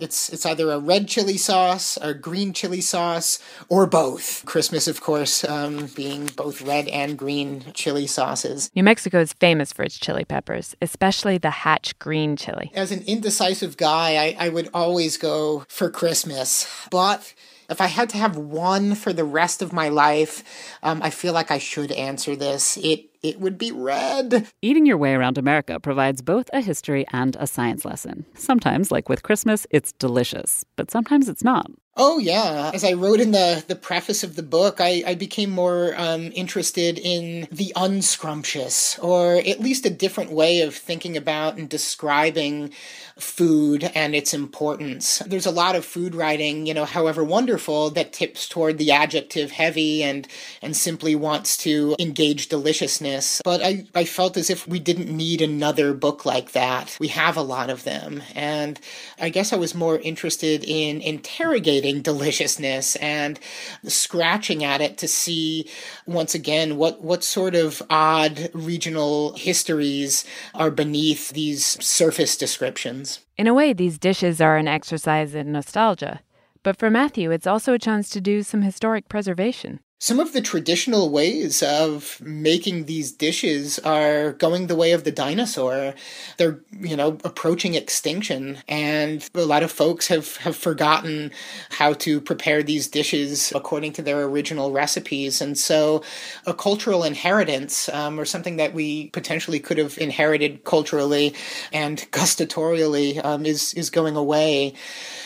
It's 0.00 0.28
it's 0.30 0.46
either 0.46 0.70
a 0.70 0.78
red 0.78 1.08
chili 1.08 1.36
sauce, 1.36 1.98
a 2.00 2.14
green 2.14 2.52
chili 2.52 2.80
sauce, 2.80 3.38
or 3.68 3.86
both. 3.86 4.44
Christmas, 4.44 4.88
of 4.88 5.00
course, 5.00 5.44
um, 5.44 5.86
being 5.94 6.26
both 6.36 6.62
red 6.62 6.88
and 6.88 7.18
green 7.18 7.64
chili 7.74 8.06
sauces. 8.06 8.70
New 8.74 8.84
Mexico 8.84 9.20
is 9.20 9.32
famous 9.32 9.72
for 9.72 9.82
its 9.82 9.98
chili 9.98 10.24
peppers, 10.24 10.76
especially 10.80 11.38
the 11.38 11.50
Hatch 11.50 11.98
green 11.98 12.36
chili. 12.36 12.70
As 12.74 12.92
an 12.92 13.02
indecisive 13.06 13.76
guy, 13.76 14.16
I, 14.16 14.46
I 14.46 14.48
would 14.48 14.68
always 14.72 15.16
go 15.16 15.64
for 15.68 15.90
Christmas, 15.90 16.68
but 16.90 17.34
if 17.70 17.80
I 17.80 17.86
had 17.86 18.08
to 18.10 18.18
have 18.18 18.36
one 18.36 18.94
for 18.94 19.12
the 19.12 19.24
rest 19.24 19.60
of 19.60 19.72
my 19.72 19.88
life, 19.88 20.42
um, 20.82 21.02
I 21.02 21.10
feel 21.10 21.34
like 21.34 21.50
I 21.50 21.58
should 21.58 21.92
answer 21.92 22.34
this. 22.34 22.78
It 22.78 23.07
it 23.22 23.40
would 23.40 23.58
be 23.58 23.72
red. 23.72 24.48
Eating 24.62 24.86
your 24.86 24.96
way 24.96 25.14
around 25.14 25.38
America 25.38 25.80
provides 25.80 26.22
both 26.22 26.48
a 26.52 26.60
history 26.60 27.04
and 27.12 27.36
a 27.40 27.46
science 27.46 27.84
lesson. 27.84 28.26
Sometimes, 28.34 28.90
like 28.90 29.08
with 29.08 29.22
Christmas, 29.22 29.66
it's 29.70 29.92
delicious, 29.92 30.64
but 30.76 30.90
sometimes 30.90 31.28
it's 31.28 31.44
not. 31.44 31.70
Oh 32.00 32.18
yeah. 32.18 32.70
As 32.72 32.84
I 32.84 32.92
wrote 32.92 33.18
in 33.18 33.32
the 33.32 33.64
the 33.66 33.74
preface 33.74 34.22
of 34.22 34.36
the 34.36 34.42
book, 34.44 34.80
I, 34.80 35.02
I 35.04 35.14
became 35.16 35.50
more 35.50 35.94
um, 35.96 36.30
interested 36.32 36.96
in 36.96 37.48
the 37.50 37.72
unscrumptious, 37.74 38.96
or 39.00 39.34
at 39.34 39.58
least 39.58 39.84
a 39.84 39.90
different 39.90 40.30
way 40.30 40.60
of 40.60 40.76
thinking 40.76 41.16
about 41.16 41.56
and 41.58 41.68
describing 41.68 42.72
food 43.18 43.90
and 43.96 44.14
its 44.14 44.32
importance. 44.32 45.18
There's 45.26 45.46
a 45.46 45.50
lot 45.50 45.74
of 45.74 45.84
food 45.84 46.14
writing, 46.14 46.66
you 46.66 46.74
know, 46.74 46.84
however 46.84 47.24
wonderful, 47.24 47.90
that 47.90 48.12
tips 48.12 48.48
toward 48.48 48.78
the 48.78 48.92
adjective 48.92 49.50
heavy 49.50 50.04
and 50.04 50.28
and 50.62 50.76
simply 50.76 51.16
wants 51.16 51.56
to 51.58 51.96
engage 51.98 52.48
deliciousness. 52.48 53.42
But 53.44 53.60
I, 53.60 53.86
I 53.92 54.04
felt 54.04 54.36
as 54.36 54.50
if 54.50 54.68
we 54.68 54.78
didn't 54.78 55.10
need 55.10 55.40
another 55.42 55.94
book 55.94 56.24
like 56.24 56.52
that. 56.52 56.96
We 57.00 57.08
have 57.08 57.36
a 57.36 57.42
lot 57.42 57.70
of 57.70 57.82
them. 57.82 58.22
And 58.36 58.78
I 59.20 59.30
guess 59.30 59.52
I 59.52 59.56
was 59.56 59.74
more 59.74 59.98
interested 59.98 60.62
in 60.62 61.00
interrogating 61.00 61.87
deliciousness 61.92 62.96
and 62.96 63.40
scratching 63.84 64.64
at 64.64 64.80
it 64.80 64.98
to 64.98 65.08
see 65.08 65.68
once 66.06 66.34
again 66.34 66.76
what, 66.76 67.02
what 67.02 67.24
sort 67.24 67.54
of 67.54 67.82
odd 67.90 68.50
regional 68.52 69.32
histories 69.34 70.24
are 70.54 70.70
beneath 70.70 71.30
these 71.30 71.64
surface 71.84 72.36
descriptions. 72.36 73.20
In 73.36 73.46
a 73.46 73.54
way, 73.54 73.72
these 73.72 73.98
dishes 73.98 74.40
are 74.40 74.56
an 74.56 74.68
exercise 74.68 75.34
in 75.34 75.52
nostalgia. 75.52 76.20
But 76.62 76.76
for 76.76 76.90
Matthew, 76.90 77.30
it's 77.30 77.46
also 77.46 77.72
a 77.72 77.78
chance 77.78 78.10
to 78.10 78.20
do 78.20 78.42
some 78.42 78.62
historic 78.62 79.08
preservation. 79.08 79.80
Some 80.00 80.20
of 80.20 80.32
the 80.32 80.40
traditional 80.40 81.10
ways 81.10 81.60
of 81.60 82.20
making 82.20 82.84
these 82.84 83.10
dishes 83.10 83.80
are 83.80 84.30
going 84.34 84.68
the 84.68 84.76
way 84.76 84.92
of 84.92 85.02
the 85.02 85.10
dinosaur. 85.10 85.92
They're, 86.36 86.60
you 86.80 86.96
know, 86.96 87.18
approaching 87.24 87.74
extinction. 87.74 88.58
And 88.68 89.28
a 89.34 89.44
lot 89.44 89.64
of 89.64 89.72
folks 89.72 90.06
have, 90.06 90.36
have 90.36 90.54
forgotten 90.54 91.32
how 91.70 91.94
to 91.94 92.20
prepare 92.20 92.62
these 92.62 92.86
dishes 92.86 93.52
according 93.56 93.92
to 93.94 94.02
their 94.02 94.22
original 94.22 94.70
recipes. 94.70 95.40
And 95.40 95.58
so 95.58 96.04
a 96.46 96.54
cultural 96.54 97.02
inheritance, 97.02 97.88
um, 97.88 98.20
or 98.20 98.24
something 98.24 98.54
that 98.56 98.74
we 98.74 99.08
potentially 99.08 99.58
could 99.58 99.78
have 99.78 99.98
inherited 99.98 100.62
culturally 100.62 101.34
and 101.72 101.98
gustatorially, 102.12 103.24
um, 103.24 103.44
is, 103.44 103.74
is 103.74 103.90
going 103.90 104.14
away. 104.14 104.74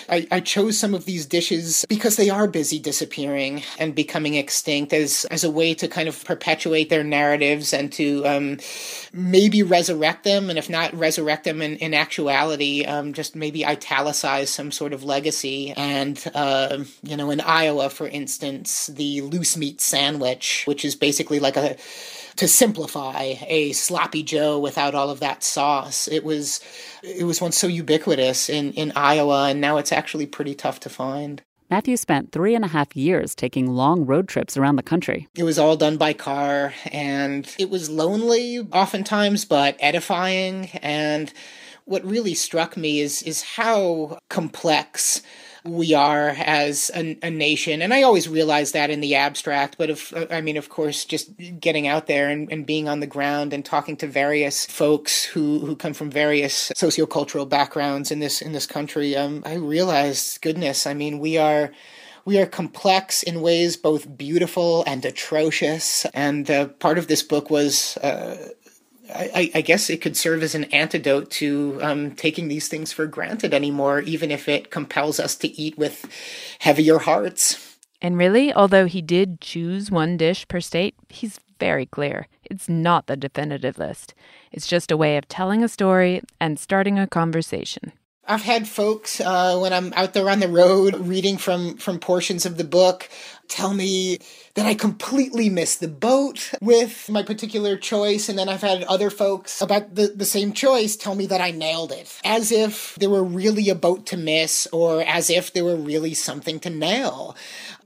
I, 0.08 0.26
I 0.30 0.40
chose 0.40 0.78
some 0.78 0.94
of 0.94 1.04
these 1.04 1.26
dishes 1.26 1.84
because 1.90 2.16
they 2.16 2.30
are 2.30 2.48
busy 2.48 2.78
disappearing 2.78 3.64
and 3.78 3.94
becoming 3.94 4.34
extinct 4.34 4.61
as, 4.68 5.24
as 5.26 5.44
a 5.44 5.50
way 5.50 5.74
to 5.74 5.88
kind 5.88 6.08
of 6.08 6.24
perpetuate 6.24 6.88
their 6.88 7.04
narratives 7.04 7.72
and 7.72 7.92
to 7.92 8.26
um, 8.26 8.58
maybe 9.12 9.62
resurrect 9.62 10.24
them. 10.24 10.50
And 10.50 10.58
if 10.58 10.70
not 10.70 10.94
resurrect 10.94 11.44
them 11.44 11.62
in, 11.62 11.76
in 11.76 11.94
actuality, 11.94 12.84
um, 12.84 13.12
just 13.12 13.36
maybe 13.36 13.64
italicize 13.64 14.50
some 14.50 14.70
sort 14.70 14.92
of 14.92 15.04
legacy. 15.04 15.72
And, 15.72 16.22
uh, 16.34 16.84
you 17.02 17.16
know, 17.16 17.30
in 17.30 17.40
Iowa, 17.40 17.90
for 17.90 18.08
instance, 18.08 18.86
the 18.88 19.22
loose 19.22 19.56
meat 19.56 19.80
sandwich, 19.80 20.64
which 20.66 20.84
is 20.84 20.94
basically 20.94 21.40
like 21.40 21.56
a 21.56 21.76
to 22.36 22.48
simplify 22.48 23.34
a 23.46 23.72
sloppy 23.72 24.22
joe 24.22 24.58
without 24.58 24.94
all 24.94 25.10
of 25.10 25.20
that 25.20 25.42
sauce 25.42 26.08
it 26.08 26.24
was 26.24 26.60
it 27.02 27.24
was 27.24 27.40
once 27.40 27.58
so 27.58 27.66
ubiquitous 27.66 28.48
in 28.48 28.72
in 28.72 28.92
iowa 28.96 29.48
and 29.50 29.60
now 29.60 29.76
it's 29.76 29.92
actually 29.92 30.26
pretty 30.26 30.54
tough 30.54 30.80
to 30.80 30.88
find 30.88 31.42
Matthew 31.72 31.96
spent 31.96 32.32
three 32.32 32.54
and 32.54 32.66
a 32.66 32.68
half 32.68 32.94
years 32.94 33.34
taking 33.34 33.66
long 33.66 34.04
road 34.04 34.28
trips 34.28 34.58
around 34.58 34.76
the 34.76 34.82
country. 34.82 35.26
It 35.34 35.44
was 35.44 35.58
all 35.58 35.74
done 35.74 35.96
by 35.96 36.12
car, 36.12 36.74
and 36.92 37.48
it 37.58 37.70
was 37.70 37.88
lonely 37.88 38.58
oftentimes, 38.58 39.46
but 39.46 39.78
edifying. 39.80 40.68
And 40.82 41.32
what 41.86 42.04
really 42.04 42.34
struck 42.34 42.76
me 42.76 43.00
is 43.00 43.22
is 43.22 43.40
how 43.40 44.18
complex 44.28 45.22
we 45.64 45.94
are 45.94 46.28
as 46.28 46.90
a, 46.94 47.16
a, 47.22 47.30
nation. 47.30 47.82
And 47.82 47.94
I 47.94 48.02
always 48.02 48.28
realize 48.28 48.72
that 48.72 48.90
in 48.90 49.00
the 49.00 49.14
abstract, 49.14 49.76
but 49.78 49.90
if, 49.90 50.12
I 50.30 50.40
mean, 50.40 50.56
of 50.56 50.68
course, 50.68 51.04
just 51.04 51.30
getting 51.60 51.86
out 51.86 52.06
there 52.06 52.28
and, 52.28 52.50
and 52.50 52.66
being 52.66 52.88
on 52.88 53.00
the 53.00 53.06
ground 53.06 53.52
and 53.52 53.64
talking 53.64 53.96
to 53.98 54.06
various 54.06 54.66
folks 54.66 55.24
who, 55.24 55.60
who 55.60 55.76
come 55.76 55.94
from 55.94 56.10
various 56.10 56.70
sociocultural 56.70 57.48
backgrounds 57.48 58.10
in 58.10 58.18
this, 58.18 58.42
in 58.42 58.52
this 58.52 58.66
country, 58.66 59.14
um, 59.16 59.42
I 59.46 59.54
realized, 59.54 60.42
goodness, 60.42 60.86
I 60.86 60.94
mean, 60.94 61.20
we 61.20 61.38
are, 61.38 61.70
we 62.24 62.40
are 62.40 62.46
complex 62.46 63.22
in 63.22 63.40
ways 63.40 63.76
both 63.76 64.16
beautiful 64.16 64.82
and 64.86 65.04
atrocious. 65.04 66.06
And 66.06 66.50
uh, 66.50 66.68
part 66.68 66.98
of 66.98 67.06
this 67.06 67.22
book 67.22 67.50
was 67.50 67.96
uh, 67.98 68.48
I, 69.14 69.50
I, 69.54 69.60
guess 69.60 69.90
it 69.90 70.00
could 70.00 70.16
serve 70.16 70.42
as 70.42 70.54
an 70.54 70.64
antidote 70.64 71.30
to 71.32 71.78
um, 71.82 72.10
taking 72.12 72.48
these 72.48 72.68
things 72.68 72.92
for 72.92 73.06
granted 73.06 73.54
anymore, 73.54 74.00
even 74.00 74.30
if 74.30 74.48
it 74.48 74.70
compels 74.70 75.20
us 75.20 75.36
to 75.36 75.48
eat 75.60 75.76
with 75.78 76.06
heavier 76.60 76.98
hearts. 76.98 77.76
And 78.00 78.18
really, 78.18 78.52
although 78.52 78.86
he 78.86 79.00
did 79.02 79.40
choose 79.40 79.90
one 79.90 80.16
dish 80.16 80.46
per 80.48 80.60
state, 80.60 80.94
he's 81.08 81.38
very 81.60 81.86
clear. 81.86 82.26
It's 82.44 82.68
not 82.68 83.06
the 83.06 83.16
definitive 83.16 83.78
list. 83.78 84.14
It's 84.50 84.66
just 84.66 84.90
a 84.90 84.96
way 84.96 85.16
of 85.16 85.28
telling 85.28 85.62
a 85.62 85.68
story 85.68 86.22
and 86.40 86.58
starting 86.58 86.98
a 86.98 87.06
conversation. 87.06 87.92
I've 88.24 88.42
had 88.42 88.68
folks 88.68 89.20
uh, 89.20 89.58
when 89.58 89.72
I'm 89.72 89.92
out 89.94 90.12
there 90.14 90.30
on 90.30 90.38
the 90.38 90.48
road 90.48 90.94
reading 90.94 91.38
from 91.38 91.76
from 91.76 91.98
portions 91.98 92.46
of 92.46 92.56
the 92.56 92.64
book 92.64 93.08
tell 93.48 93.74
me 93.74 94.18
that 94.54 94.64
I 94.64 94.74
completely 94.74 95.50
missed 95.50 95.80
the 95.80 95.88
boat 95.88 96.52
with 96.60 97.10
my 97.10 97.22
particular 97.22 97.76
choice, 97.76 98.28
and 98.28 98.38
then 98.38 98.48
I've 98.48 98.62
had 98.62 98.82
other 98.84 99.10
folks 99.10 99.60
about 99.60 99.94
the, 99.94 100.08
the 100.08 100.24
same 100.24 100.52
choice 100.52 100.96
tell 100.96 101.14
me 101.14 101.26
that 101.26 101.40
I 101.40 101.50
nailed 101.50 101.92
it, 101.92 102.18
as 102.24 102.50
if 102.50 102.94
there 102.94 103.10
were 103.10 103.24
really 103.24 103.68
a 103.68 103.74
boat 103.74 104.06
to 104.06 104.16
miss, 104.16 104.66
or 104.72 105.02
as 105.02 105.28
if 105.28 105.52
there 105.52 105.64
were 105.64 105.76
really 105.76 106.14
something 106.14 106.60
to 106.60 106.70
nail. 106.70 107.36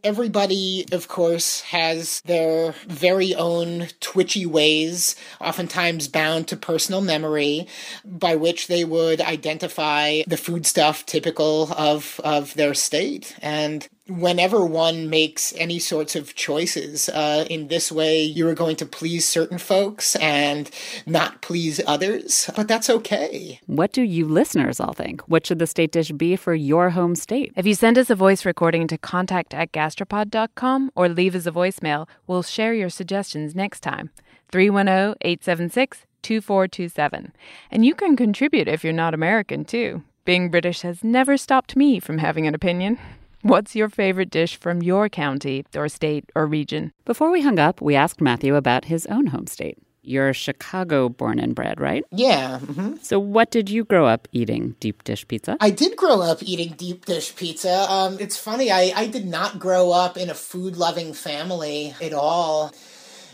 Everybody, 0.06 0.86
of 0.92 1.08
course, 1.08 1.62
has 1.62 2.20
their 2.20 2.76
very 2.86 3.34
own 3.34 3.88
twitchy 3.98 4.46
ways, 4.46 5.16
oftentimes 5.40 6.06
bound 6.06 6.46
to 6.46 6.56
personal 6.56 7.00
memory, 7.00 7.66
by 8.04 8.36
which 8.36 8.68
they 8.68 8.84
would 8.84 9.20
identify 9.20 10.22
the 10.28 10.36
foodstuff 10.36 11.04
typical 11.06 11.72
of, 11.72 12.20
of 12.22 12.54
their 12.54 12.72
state. 12.72 13.34
And 13.42 13.88
whenever 14.08 14.64
one 14.64 15.10
makes 15.10 15.52
any 15.56 15.78
sorts 15.78 16.14
of 16.14 16.34
choices 16.34 17.08
uh, 17.08 17.46
in 17.50 17.68
this 17.68 17.90
way, 17.90 18.22
you 18.22 18.48
are 18.48 18.54
going 18.54 18.76
to 18.76 18.86
please 18.86 19.26
certain 19.26 19.58
folks 19.58 20.16
and 20.16 20.70
not 21.06 21.42
please 21.42 21.80
others, 21.86 22.50
but 22.56 22.68
that's 22.68 22.88
okay. 22.88 23.60
What 23.66 23.92
do 23.92 24.02
you 24.02 24.26
listeners 24.26 24.80
all 24.80 24.92
think? 24.92 25.22
What 25.22 25.46
should 25.46 25.58
the 25.58 25.66
state 25.66 25.92
dish 25.92 26.12
be 26.12 26.36
for 26.36 26.54
your 26.54 26.90
home 26.90 27.14
state? 27.14 27.52
If 27.56 27.66
you 27.66 27.74
send 27.74 27.98
us 27.98 28.10
a 28.10 28.14
voice 28.14 28.44
recording 28.44 28.86
to 28.88 28.98
contact 28.98 29.54
at 29.54 29.72
gastropod.com 29.72 30.92
or 30.94 31.08
leave 31.08 31.34
us 31.34 31.46
a 31.46 31.52
voicemail, 31.52 32.08
we'll 32.26 32.42
share 32.42 32.74
your 32.74 32.90
suggestions 32.90 33.54
next 33.54 33.80
time. 33.80 34.10
310 34.52 35.16
876 35.22 36.06
2427. 36.22 37.32
And 37.70 37.84
you 37.84 37.94
can 37.94 38.16
contribute 38.16 38.68
if 38.68 38.82
you're 38.82 38.92
not 38.92 39.14
American, 39.14 39.64
too. 39.64 40.02
Being 40.24 40.50
British 40.50 40.80
has 40.80 41.04
never 41.04 41.36
stopped 41.36 41.76
me 41.76 42.00
from 42.00 42.18
having 42.18 42.46
an 42.46 42.54
opinion. 42.54 42.98
What's 43.42 43.76
your 43.76 43.88
favorite 43.88 44.30
dish 44.30 44.56
from 44.56 44.82
your 44.82 45.08
county 45.08 45.64
or 45.76 45.88
state 45.88 46.30
or 46.34 46.46
region? 46.46 46.92
Before 47.04 47.30
we 47.30 47.42
hung 47.42 47.58
up, 47.58 47.80
we 47.80 47.94
asked 47.94 48.20
Matthew 48.20 48.56
about 48.56 48.86
his 48.86 49.06
own 49.06 49.26
home 49.26 49.46
state. 49.46 49.78
You're 50.02 50.32
Chicago 50.32 51.08
born 51.08 51.38
and 51.38 51.54
bred, 51.54 51.80
right? 51.80 52.04
Yeah. 52.12 52.60
Mm-hmm. 52.62 52.96
So, 53.02 53.18
what 53.18 53.50
did 53.50 53.68
you 53.68 53.84
grow 53.84 54.06
up 54.06 54.28
eating? 54.30 54.76
Deep 54.78 55.02
dish 55.02 55.26
pizza? 55.26 55.56
I 55.60 55.70
did 55.70 55.96
grow 55.96 56.22
up 56.22 56.42
eating 56.42 56.74
deep 56.76 57.04
dish 57.06 57.34
pizza. 57.34 57.90
Um, 57.90 58.16
it's 58.20 58.36
funny, 58.36 58.70
I, 58.70 58.92
I 58.94 59.08
did 59.08 59.26
not 59.26 59.58
grow 59.58 59.90
up 59.90 60.16
in 60.16 60.30
a 60.30 60.34
food 60.34 60.76
loving 60.76 61.12
family 61.12 61.94
at 62.00 62.12
all 62.12 62.72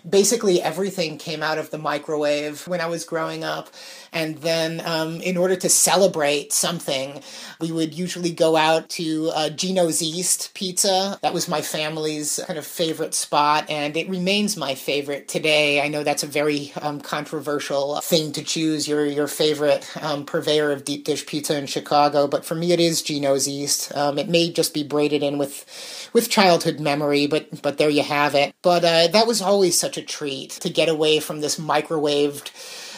basically 0.09 0.61
everything 0.63 1.19
came 1.19 1.43
out 1.43 1.59
of 1.59 1.71
the 1.71 1.79
microwave 1.79 2.67
when 2.69 2.81
I 2.81 2.87
was 2.87 3.05
growing 3.05 3.45
up. 3.45 3.69
And 4.13 4.37
then, 4.39 4.83
um, 4.85 5.23
in 5.23 5.39
order 5.39 5.57
to 5.57 5.71
celebrate 5.71 6.53
something, 6.53 7.23
we 7.61 7.73
would 7.73 7.95
usually 7.95 8.31
go 8.31 8.57
out 8.57 8.91
to 8.91 9.31
uh, 9.35 9.49
Gino's 9.49 10.03
East 10.03 10.53
Pizza. 10.53 11.19
That 11.23 11.33
was 11.33 11.49
my 11.49 11.63
family's 11.63 12.39
kind 12.47 12.59
of 12.59 12.67
favorite 12.67 13.15
spot, 13.15 13.71
and 13.71 13.97
it 13.97 14.11
remains 14.11 14.57
my 14.57 14.75
favorite 14.75 15.29
today. 15.29 15.81
I 15.81 15.89
know 15.89 16.03
that's 16.05 16.23
a 16.23 16.27
very 16.27 16.73
um, 16.83 17.01
controversial 17.01 18.01
thing 18.01 18.33
to 18.33 18.43
choose 18.43 18.87
your 18.87 19.07
your 19.07 19.29
favorite 19.29 19.89
um, 20.03 20.27
purveyor 20.27 20.73
of 20.73 20.85
deep 20.85 21.05
dish 21.05 21.25
pizza 21.25 21.57
in 21.57 21.67
Chicago, 21.67 22.27
but 22.27 22.45
for 22.45 22.55
me, 22.55 22.73
it 22.73 22.81
is 22.81 23.03
Gino's 23.03 23.49
East. 23.49 23.97
Um, 23.97 24.19
it 24.19 24.29
may 24.29 24.51
just 24.53 24.75
be 24.75 24.83
braided 24.83 25.23
in 25.23 25.39
with 25.39 26.11
with 26.13 26.29
childhood 26.29 26.81
memory, 26.81 27.27
but 27.27 27.63
but 27.63 27.79
there 27.79 27.89
you 27.89 28.03
have 28.03 28.35
it. 28.35 28.55
But 28.61 28.85
uh, 28.85 29.07
that 29.09 29.27
was 29.27 29.41
always 29.41 29.79
such 29.79 29.92
a 29.97 30.03
treat 30.03 30.51
to 30.51 30.71
get 30.71 30.89
away 30.89 31.21
from 31.21 31.41
this 31.41 31.59
microwaved 31.59 32.51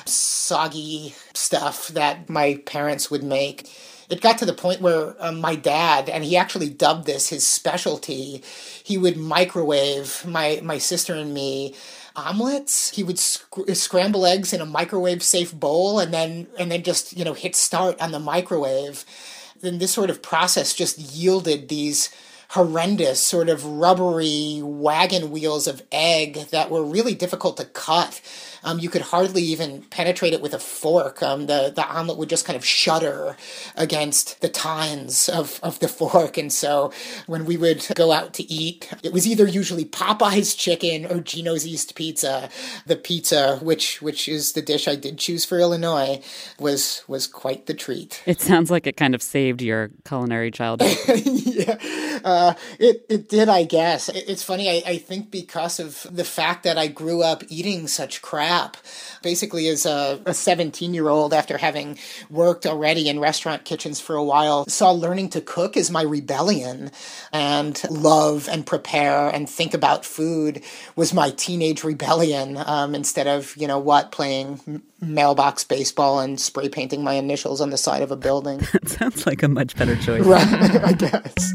soggy 0.07 1.15
stuff 1.33 1.89
that 1.89 2.29
my 2.29 2.57
parents 2.67 3.11
would 3.11 3.23
make. 3.23 3.71
It 4.11 4.21
got 4.21 4.39
to 4.39 4.45
the 4.45 4.53
point 4.53 4.83
where 4.83 5.17
um, 5.19 5.41
my 5.41 5.55
dad, 5.55 6.11
and 6.11 6.23
he 6.23 6.37
actually 6.37 6.69
dubbed 6.69 7.07
this 7.07 7.29
his 7.29 7.47
specialty, 7.47 8.43
he 8.83 8.99
would 8.99 9.17
microwave 9.17 10.25
my, 10.27 10.61
my 10.63 10.79
sister 10.79 11.15
and 11.15 11.33
me 11.33 11.75
omelets. 12.15 12.91
He 12.91 13.03
would 13.03 13.19
sc- 13.19 13.71
scramble 13.73 14.27
eggs 14.27 14.53
in 14.53 14.61
a 14.61 14.67
microwave 14.67 15.23
safe 15.23 15.53
bowl 15.53 15.99
and 15.99 16.13
then 16.13 16.47
and 16.59 16.71
then 16.71 16.83
just, 16.83 17.17
you 17.17 17.25
know, 17.25 17.33
hit 17.33 17.57
start 17.57 18.01
on 18.01 18.13
the 18.13 18.21
microwave. 18.21 19.05
Then 19.61 19.79
this 19.79 19.93
sort 19.93 20.11
of 20.11 20.23
process 20.23 20.75
just 20.75 20.99
yielded 20.99 21.69
these 21.69 22.11
horrendous 22.55 23.21
sort 23.21 23.49
of 23.49 23.67
rubbery 23.67 24.61
wagon 24.63 25.33
wheels 25.33 25.67
of 25.67 25.83
egg 25.91 26.37
that 26.53 26.71
were 26.71 26.85
really 26.85 27.13
difficult 27.13 27.57
to 27.57 27.65
cut 27.65 28.21
um, 28.65 28.79
you 28.79 28.89
could 28.89 29.03
hardly 29.03 29.43
even 29.43 29.83
penetrate 29.83 30.33
it 30.33 30.43
with 30.43 30.55
a 30.55 30.59
fork. 30.59 31.23
Um, 31.23 31.47
the 31.47 31.73
the 31.75 31.87
omelet 31.87 32.19
would 32.19 32.31
just 32.31 32.47
kind 32.47 32.57
of 32.57 32.65
shudder 32.65 33.37
against 33.77 34.41
the 34.41 34.49
tines 34.49 35.29
of, 35.29 35.61
of 35.63 35.79
the 35.81 35.89
fork. 35.89 36.39
And 36.39 36.53
so 36.53 36.93
when 37.27 37.45
we 37.45 37.57
would 37.57 37.87
go 37.95 38.13
out 38.13 38.33
to 38.35 38.43
eat, 38.51 38.91
it 39.03 39.13
was 39.13 39.27
either 39.27 39.47
usually 39.47 39.85
Popeye's 39.85 40.55
chicken 40.55 41.05
or 41.07 41.21
Gino's 41.21 41.67
East 41.67 41.95
Pizza. 41.95 42.49
The 42.87 42.97
pizza, 42.97 43.59
which 43.63 44.01
which 44.01 44.29
is 44.29 44.53
the 44.53 44.63
dish 44.63 44.89
I 44.89 44.97
did 44.97 45.19
choose 45.19 45.45
for 45.45 45.59
Illinois, 45.59 46.23
was 46.59 47.05
was 47.07 47.27
quite 47.27 47.67
the 47.67 47.75
treat. 47.75 48.23
It 48.27 48.41
sounds 48.41 48.71
like 48.71 48.87
it 48.87 48.97
kind 48.97 49.15
of 49.15 49.23
saved 49.23 49.61
your 49.61 49.91
culinary 50.05 50.51
childhood. 50.51 50.97
yeah, 51.25 51.79
uh, 52.25 52.55
it 52.79 53.05
it 53.09 53.29
did, 53.29 53.49
I 53.49 53.65
guess. 53.65 54.09
It's 54.09 54.43
funny. 54.43 54.71
I, 54.71 54.83
I 54.87 54.99
think 54.99 55.31
because 55.31 55.79
of 55.79 56.07
the 56.11 56.25
fact 56.25 56.63
that 56.65 56.79
I 56.79 56.87
grew 56.87 57.23
up 57.23 57.43
eating 57.49 57.87
such 57.89 58.23
crap 58.23 58.54
Basically, 59.23 59.69
as 59.69 59.87
a 59.87 60.21
17 60.33 60.93
year 60.93 61.09
old, 61.09 61.33
after 61.33 61.57
having 61.59 61.99
worked 62.31 62.67
already 62.67 63.09
in 63.09 63.19
restaurant 63.19 63.65
kitchens 63.65 64.01
for 64.01 64.17
a 64.17 64.25
while, 64.25 64.67
saw 64.69 64.91
learning 64.91 65.31
to 65.31 65.41
cook 65.41 65.77
as 65.77 65.91
my 65.91 66.03
rebellion 66.03 66.91
and 67.33 67.83
love 67.91 68.49
and 68.51 68.67
prepare 68.67 69.29
and 69.29 69.49
think 69.49 69.73
about 69.73 70.05
food 70.05 70.63
was 70.95 71.15
my 71.15 71.31
teenage 71.31 71.85
rebellion 71.85 72.59
um, 72.67 72.95
instead 72.95 73.27
of, 73.27 73.57
you 73.57 73.67
know, 73.67 73.79
what, 73.79 74.13
playing 74.13 74.83
mailbox 75.01 75.65
baseball 75.65 76.21
and 76.21 76.41
spray 76.41 76.69
painting 76.69 77.03
my 77.03 77.15
initials 77.15 77.61
on 77.61 77.71
the 77.71 77.77
side 77.77 78.03
of 78.03 78.11
a 78.11 78.17
building. 78.17 78.61
It 78.75 78.89
sounds 78.91 79.27
like 79.27 79.43
a 79.43 79.49
much 79.49 79.77
better 79.77 79.97
choice. 79.97 80.23
right, 80.25 80.85
I 80.85 80.93
guess. 80.93 81.55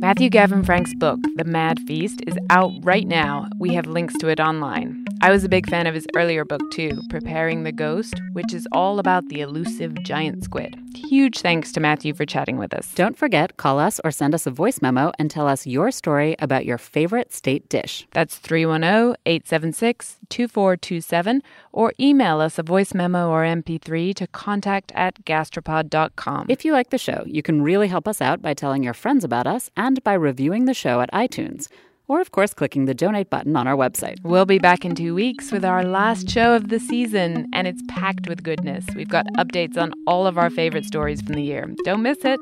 Matthew 0.00 0.30
Gavin 0.30 0.64
Frank's 0.64 0.94
book, 0.94 1.20
The 1.36 1.44
Mad 1.44 1.78
Feast, 1.80 2.22
is 2.26 2.34
out 2.48 2.72
right 2.82 3.06
now. 3.06 3.46
We 3.58 3.74
have 3.74 3.84
links 3.84 4.16
to 4.20 4.28
it 4.28 4.40
online. 4.40 5.04
I 5.20 5.30
was 5.30 5.44
a 5.44 5.50
big 5.50 5.68
fan 5.68 5.86
of 5.86 5.94
his 5.94 6.06
earlier 6.16 6.46
book 6.46 6.62
too, 6.72 7.02
Preparing 7.10 7.64
the 7.64 7.72
Ghost, 7.72 8.14
which 8.32 8.54
is 8.54 8.66
all 8.72 8.98
about 8.98 9.28
the 9.28 9.42
elusive 9.42 9.92
giant 10.02 10.42
squid. 10.42 10.74
Huge 10.94 11.40
thanks 11.40 11.72
to 11.72 11.80
Matthew 11.80 12.14
for 12.14 12.24
chatting 12.24 12.56
with 12.56 12.72
us. 12.72 12.90
Don't 12.94 13.18
forget, 13.18 13.58
call 13.58 13.78
us 13.78 14.00
or 14.02 14.10
send 14.10 14.34
us 14.34 14.46
a 14.46 14.50
voice 14.50 14.80
memo 14.80 15.12
and 15.18 15.30
tell 15.30 15.46
us 15.46 15.66
your 15.66 15.90
story 15.90 16.36
about 16.38 16.64
your 16.64 16.78
favorite 16.78 17.34
state 17.34 17.68
dish. 17.68 18.06
That's 18.12 18.36
310 18.36 19.16
876 19.26 20.16
2427 20.30 21.42
or 21.72 21.92
email 22.00 22.40
us 22.40 22.58
a 22.58 22.62
voice 22.62 22.94
memo 22.94 23.28
or 23.28 23.42
MP3 23.42 24.14
to 24.14 24.26
contact 24.28 24.90
at 24.94 25.22
gastropod.com. 25.24 26.46
If 26.48 26.64
you 26.64 26.72
like 26.72 26.90
the 26.90 26.98
show, 26.98 27.24
you 27.26 27.42
can 27.42 27.62
really 27.62 27.88
help 27.88 28.08
us 28.08 28.22
out 28.22 28.40
by 28.40 28.54
telling 28.54 28.82
your 28.82 28.94
friends 28.94 29.22
about 29.22 29.46
us 29.46 29.70
and 29.76 29.89
by 30.04 30.14
reviewing 30.14 30.64
the 30.64 30.74
show 30.74 31.00
at 31.00 31.12
iTunes 31.12 31.68
or 32.10 32.20
of 32.20 32.32
course 32.32 32.52
clicking 32.52 32.86
the 32.86 32.92
donate 32.92 33.30
button 33.30 33.54
on 33.54 33.68
our 33.68 33.76
website. 33.76 34.16
We'll 34.24 34.44
be 34.44 34.58
back 34.58 34.84
in 34.84 34.96
two 34.96 35.14
weeks 35.14 35.52
with 35.52 35.64
our 35.64 35.84
last 35.84 36.28
show 36.28 36.54
of 36.54 36.68
the 36.68 36.80
season, 36.80 37.48
and 37.52 37.68
it's 37.68 37.80
packed 37.86 38.28
with 38.28 38.42
goodness. 38.42 38.84
We've 38.96 39.08
got 39.08 39.26
updates 39.38 39.78
on 39.78 39.92
all 40.08 40.26
of 40.26 40.36
our 40.36 40.50
favorite 40.50 40.84
stories 40.84 41.22
from 41.22 41.36
the 41.36 41.42
year. 41.42 41.72
Don't 41.84 42.02
miss 42.02 42.18
it. 42.24 42.40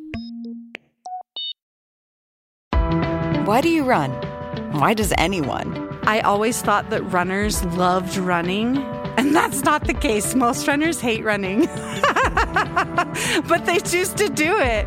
Why 3.46 3.60
do 3.60 3.68
you 3.68 3.84
run? 3.84 4.10
Why 4.72 4.94
does 4.94 5.12
anyone? 5.18 5.98
I 6.04 6.20
always 6.20 6.62
thought 6.62 6.88
that 6.88 7.02
runners 7.02 7.62
loved 7.66 8.16
running, 8.16 8.78
and 9.18 9.36
that's 9.36 9.64
not 9.64 9.86
the 9.86 9.92
case. 9.92 10.34
Most 10.34 10.66
runners 10.66 10.98
hate 10.98 11.22
running, 11.22 11.66
but 13.46 13.66
they 13.66 13.80
choose 13.80 14.14
to 14.14 14.30
do 14.30 14.56
it. 14.58 14.86